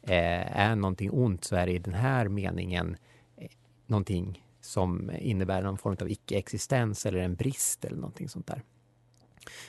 [0.02, 2.98] eh, är någonting ont så är det i den här meningen
[3.38, 3.48] eh,
[3.86, 8.64] någonting som innebär någon form av icke-existens eller en brist eller någonting sånt där.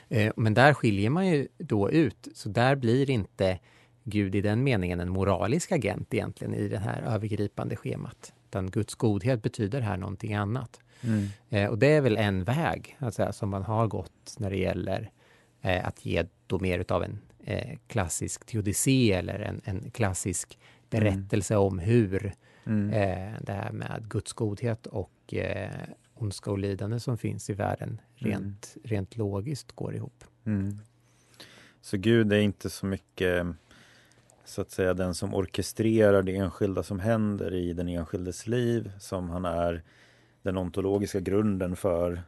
[0.08, 3.58] Eh, men där skiljer man ju då ut, så där blir inte
[4.08, 8.32] Gud i den meningen en moralisk agent egentligen i det här övergripande schemat.
[8.48, 10.80] Utan Guds godhet betyder här någonting annat.
[11.00, 11.28] Mm.
[11.48, 15.10] Eh, och det är väl en väg alltså, som man har gått när det gäller
[15.62, 20.58] eh, att ge då mer utav en eh, klassisk teodicé eller en, en klassisk
[20.90, 21.66] berättelse mm.
[21.66, 22.32] om hur
[22.66, 22.90] mm.
[22.90, 25.70] eh, det här med Guds godhet och eh,
[26.14, 28.84] ondska och lidande som finns i världen rent, mm.
[28.84, 30.24] rent logiskt går ihop.
[30.44, 30.78] Mm.
[31.80, 33.46] Så Gud är inte så mycket
[34.48, 39.30] så att säga den som orkestrerar det enskilda som händer i den enskildes liv som
[39.30, 39.82] han är
[40.42, 42.22] den ontologiska grunden för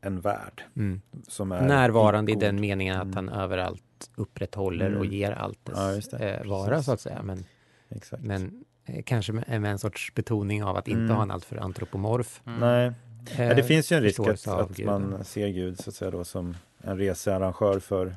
[0.00, 0.62] en värld.
[0.76, 1.00] Mm.
[1.28, 3.14] Som är Närvarande i den meningen att mm.
[3.14, 4.98] han överallt upprätthåller mm.
[4.98, 7.22] och ger allt dess ja, eh, vara så att säga.
[7.22, 7.44] Men,
[7.88, 8.22] Exakt.
[8.22, 11.16] men eh, kanske med, med, en sorts betoning av att inte mm.
[11.16, 12.42] ha en alltför antropomorf.
[12.46, 12.60] Mm.
[12.60, 12.92] Nej,
[13.36, 16.10] eh, ja, det finns ju en risk att, att man ser Gud så att säga
[16.10, 18.14] då som en researrangör för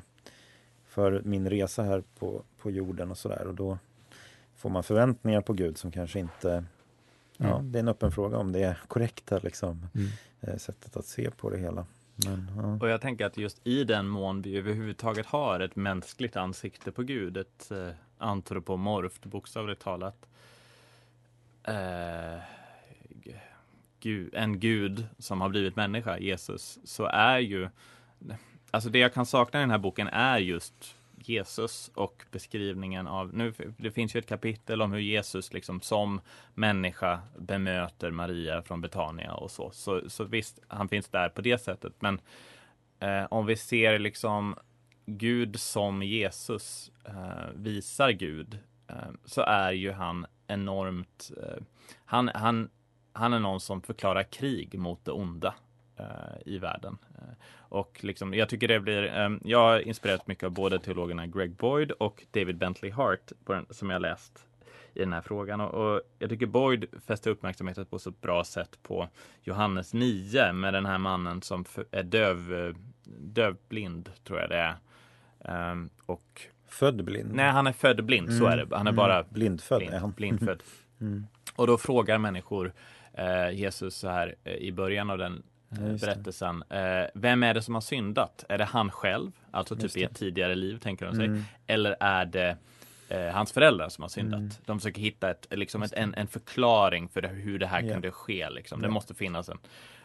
[0.94, 3.78] för min resa här på, på jorden och sådär och då
[4.56, 6.64] får man förväntningar på Gud som kanske inte
[7.36, 7.72] Ja, mm.
[7.72, 10.08] det är en öppen fråga om det är korrekta liksom, mm.
[10.40, 11.86] Eh, sättet att se på det hela.
[12.14, 12.78] Men, ja.
[12.80, 17.02] Och jag tänker att just i den mån vi överhuvudtaget har ett mänskligt ansikte på
[17.02, 17.88] Gud, ett eh,
[18.18, 20.26] antropomorft bokstavligt talat.
[21.62, 22.38] Eh,
[24.32, 27.68] en gud som har blivit människa, Jesus, så är ju
[28.74, 33.34] alltså det jag kan sakna i den här boken är just Jesus och beskrivningen av,
[33.34, 36.20] nu det finns ju ett kapitel om hur Jesus liksom som
[36.54, 39.70] människa bemöter Maria från Betania och så.
[39.70, 41.92] Så, så visst, han finns där på det sättet.
[41.98, 42.20] Men
[43.00, 44.54] eh, om vi ser liksom
[45.06, 48.58] Gud som Jesus eh, visar Gud
[48.88, 51.62] eh, så är ju han enormt, eh,
[52.04, 52.70] han, han,
[53.12, 55.54] han är någon som förklarar krig mot det onda
[56.46, 56.98] i världen.
[57.18, 61.26] Eh, och liksom, jag tycker det blir, um, jag har inspirerats mycket av både teologerna
[61.26, 64.46] Greg Boyd och David Bentley Hart den, som jag läst
[64.94, 65.60] i den här frågan.
[65.60, 69.08] Och, och jag tycker Boyd fäster uppmärksamheten på så bra sätt på
[69.42, 72.74] Johannes 9 med den här mannen som är döv,
[73.18, 75.72] dövblind, tror jag det är.
[75.72, 77.34] Um, och Född blind?
[77.34, 78.38] Nej, han är född blind, mm.
[78.38, 78.76] så är det.
[78.76, 78.96] Han är mm.
[78.96, 79.78] bara blindfödd.
[79.78, 80.12] Blind, är han.
[80.16, 80.62] blindfödd.
[81.00, 81.26] mm.
[81.56, 82.72] Och då frågar människor
[83.12, 85.42] eh, Jesus så här eh, i början av den
[85.74, 86.64] berättelsen.
[86.70, 88.44] Eh, vem är det som har syndat?
[88.48, 91.42] Är det han själv, alltså typ i ett tidigare liv tänker de sig, mm.
[91.66, 92.56] eller är det
[93.08, 94.38] eh, hans föräldrar som har syndat?
[94.38, 94.50] Mm.
[94.64, 97.92] De försöker hitta ett, liksom ett, en, en förklaring för det, hur det här yeah.
[97.92, 98.50] kunde ske.
[98.50, 98.80] Liksom.
[98.80, 98.94] Det yeah.
[98.94, 99.58] måste finnas en.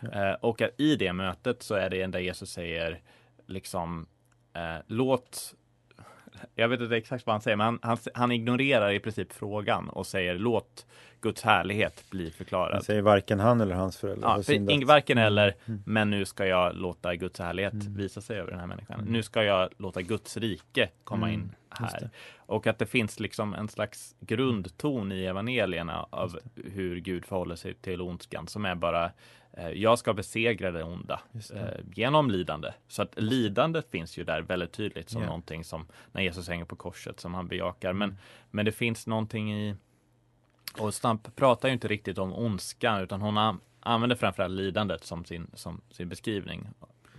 [0.03, 0.29] Yeah.
[0.29, 3.01] Eh, och i det mötet så är det en där Jesus säger
[3.47, 4.07] liksom
[4.53, 5.55] eh, låt
[6.55, 9.89] jag vet inte exakt vad han säger, men han, han, han, ignorerar i princip frågan
[9.89, 10.85] och säger låt
[11.21, 12.73] Guds härlighet bli förklarad.
[12.73, 14.37] Han säger varken han eller hans föräldrar.
[14.37, 15.83] Ja, för, varken eller, mm.
[15.85, 17.93] men nu ska jag låta Guds härlighet mm.
[17.95, 18.99] visa sig över den här människan.
[18.99, 19.13] Mm.
[19.13, 21.41] Nu ska jag låta Guds rike komma mm.
[21.41, 22.09] in här.
[22.37, 27.73] Och att det finns liksom en slags grundton i evangelierna av hur Gud förhåller sig
[27.73, 29.11] till ondskan som är bara
[29.67, 31.55] jag ska besegra det onda det.
[31.55, 32.73] Eh, genom lidande.
[32.87, 35.29] Så att lidandet finns ju där väldigt tydligt som yeah.
[35.29, 37.93] någonting som när Jesus hänger på korset som han bejakar.
[37.93, 38.17] Men,
[38.51, 39.75] men det finns någonting i
[40.77, 45.47] och Stamp pratar ju inte riktigt om ondskan utan hon använder framförallt lidandet som sin,
[45.53, 46.67] som sin beskrivning.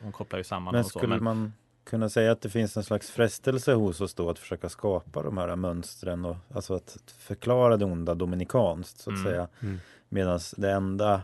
[0.03, 1.24] Hon kopplar ju samman men skulle men...
[1.24, 1.53] man
[1.84, 5.38] kunna säga att det finns en slags frestelse hos oss då att försöka skapa de
[5.38, 9.30] här mönstren och alltså att förklara det onda dominikanskt så att mm.
[9.30, 9.49] säga.
[9.61, 9.80] Mm.
[10.09, 11.22] Medan det enda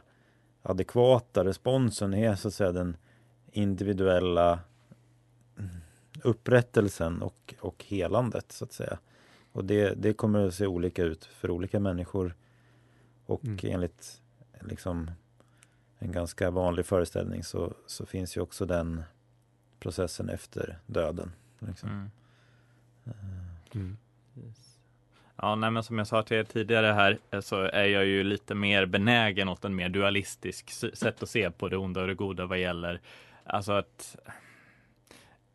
[0.67, 2.97] adekvata responsen är så att säga den
[3.53, 4.61] individuella
[6.23, 8.99] upprättelsen och, och helandet så att säga.
[9.53, 12.35] Och det, det kommer att se olika ut för olika människor.
[13.27, 13.59] Och mm.
[13.63, 14.23] enligt
[14.61, 15.11] liksom
[15.99, 19.03] en ganska vanlig föreställning så, så finns ju också den
[19.79, 21.33] processen efter döden.
[21.59, 21.89] Liksom.
[21.89, 22.11] Mm.
[23.75, 23.97] Mm.
[25.37, 28.25] Ja, nej, men som jag sa till er tidigare här eh, så är jag ju
[28.25, 32.15] lite mer benägen åt en mer dualistisk sätt att se på det onda och det
[32.15, 33.01] goda vad gäller
[33.45, 34.17] alltså att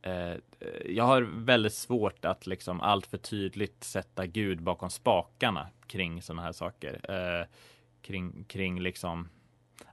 [0.01, 0.37] eh, eh,
[0.85, 6.41] jag har väldigt svårt att liksom allt för tydligt sätta Gud bakom spakarna kring sådana
[6.41, 7.11] här saker.
[7.11, 7.45] Eh,
[8.01, 9.29] kring, kring liksom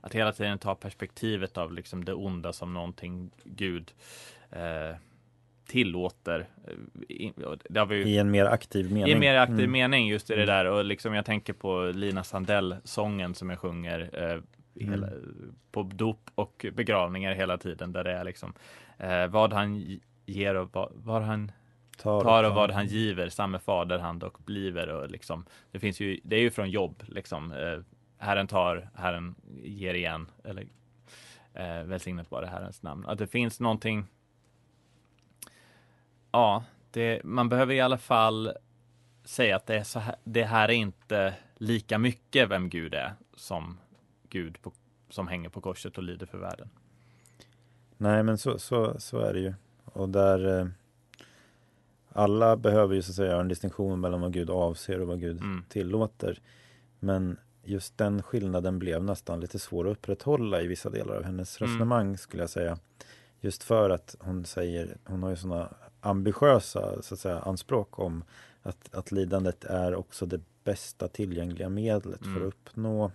[0.01, 3.93] att hela tiden ta perspektivet av liksom det onda som någonting Gud
[4.51, 4.95] eh,
[5.69, 6.47] tillåter.
[7.89, 9.07] Vi, I en mer aktiv mening.
[9.07, 9.71] I en mer aktiv mm.
[9.71, 10.55] mening, just i det mm.
[10.55, 10.65] där.
[10.65, 14.41] Och liksom jag tänker på Lina Sandell-sången som jag sjunger eh,
[14.85, 15.55] hela, mm.
[15.71, 17.91] på dop och begravningar hela tiden.
[17.91, 18.53] Där det är liksom
[18.97, 21.51] eh, vad han ger och vad, vad han
[21.97, 24.89] tar, tar och vad han giver, samme fader han dock bliver.
[24.89, 27.51] Och liksom, det finns ju, det är ju från jobb liksom.
[27.51, 27.79] Eh,
[28.17, 30.27] Herren tar, Herren ger igen.
[30.43, 30.67] Eller
[31.53, 33.05] eh, välsignat vare Herrens namn.
[33.05, 34.05] Att det finns någonting.
[36.31, 38.51] Ja, det, man behöver i alla fall
[39.23, 43.13] säga att det, är så här, det här är inte lika mycket vem Gud är
[43.35, 43.77] som
[44.29, 44.71] Gud på,
[45.09, 46.69] som hänger på korset och lider för världen.
[47.97, 49.53] Nej, men så, så, så är det ju.
[49.85, 50.67] Och där eh,
[52.09, 55.41] alla behöver ju så att säga en distinktion mellan vad Gud avser och vad Gud
[55.41, 55.63] mm.
[55.69, 56.41] tillåter.
[56.99, 61.61] Men just den skillnaden blev nästan lite svår att upprätthålla i vissa delar av hennes
[61.61, 61.71] mm.
[61.71, 62.77] resonemang skulle jag säga.
[63.41, 68.23] Just för att hon säger, hon har ju sådana ambitiösa så att säga, anspråk om
[68.61, 72.33] att, att lidandet är också det bästa tillgängliga medlet mm.
[72.33, 73.11] för att uppnå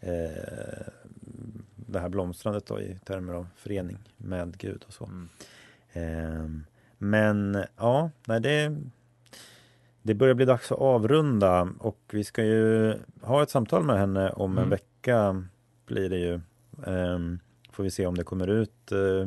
[0.00, 0.86] eh,
[1.76, 5.04] det här blomstrandet då, i termer av förening med Gud och så.
[5.04, 5.28] Mm.
[5.92, 6.64] Eh,
[6.98, 8.76] men ja, nej, det,
[10.02, 14.30] det börjar bli dags att avrunda och vi ska ju ha ett samtal med henne
[14.30, 14.64] om mm.
[14.64, 15.44] en vecka
[15.86, 16.40] blir det ju.
[16.86, 17.38] Um,
[17.70, 19.26] får vi se om det kommer ut uh,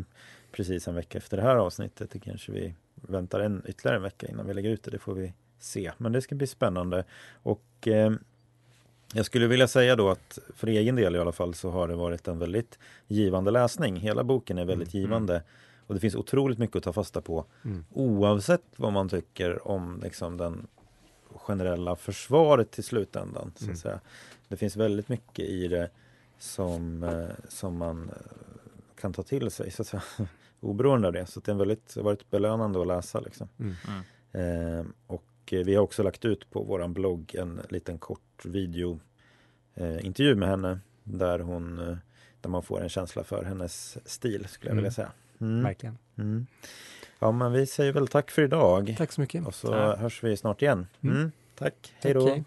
[0.58, 2.10] precis en vecka efter det här avsnittet.
[2.12, 4.92] Det kanske vi väntar en ytterligare en vecka innan vi lägger ut det.
[4.92, 5.92] Det får vi se.
[5.98, 7.04] Men det ska bli spännande.
[7.44, 8.20] Och um,
[9.14, 11.96] jag skulle vilja säga då att för egen del i alla fall så har det
[11.96, 13.96] varit en väldigt givande läsning.
[13.96, 15.02] Hela boken är väldigt mm.
[15.02, 15.34] givande.
[15.34, 15.46] Mm.
[15.88, 17.86] Och det finns otroligt mycket att ta fasta på mm.
[17.94, 20.68] oavsett vad man tycker om liksom, den
[21.36, 23.52] generella försvaret till slutändan.
[23.56, 23.76] Så att mm.
[23.76, 24.00] säga.
[24.48, 25.90] Det finns väldigt mycket i det
[26.40, 28.48] som, eh, som man eh,
[29.02, 30.04] kan ta till sig så att säga,
[30.60, 31.26] oberoende av det.
[31.26, 33.20] Så det har väldigt, varit belönande att läsa.
[33.20, 33.50] Liksom.
[33.60, 33.76] Mm.
[34.32, 39.00] Eh, och vi har också lagt ut på våran blogg en liten kort video
[39.76, 41.98] eh, intervju med henne där hon eh,
[42.42, 44.94] där man får en känsla för hennes stil skulle jag vilja mm.
[44.94, 45.12] säga.
[45.42, 45.64] Mm.
[45.64, 45.98] Verkligen.
[46.18, 46.48] Mm.
[47.20, 48.96] Ja, men vi säger väl tack för idag.
[48.98, 49.48] Tack så mycket.
[49.48, 50.00] Och så tack.
[50.00, 50.88] hörs vi snart igen.
[51.02, 51.16] Mm.
[51.16, 51.32] mm.
[51.56, 51.94] Tack.
[52.02, 52.44] Hej då.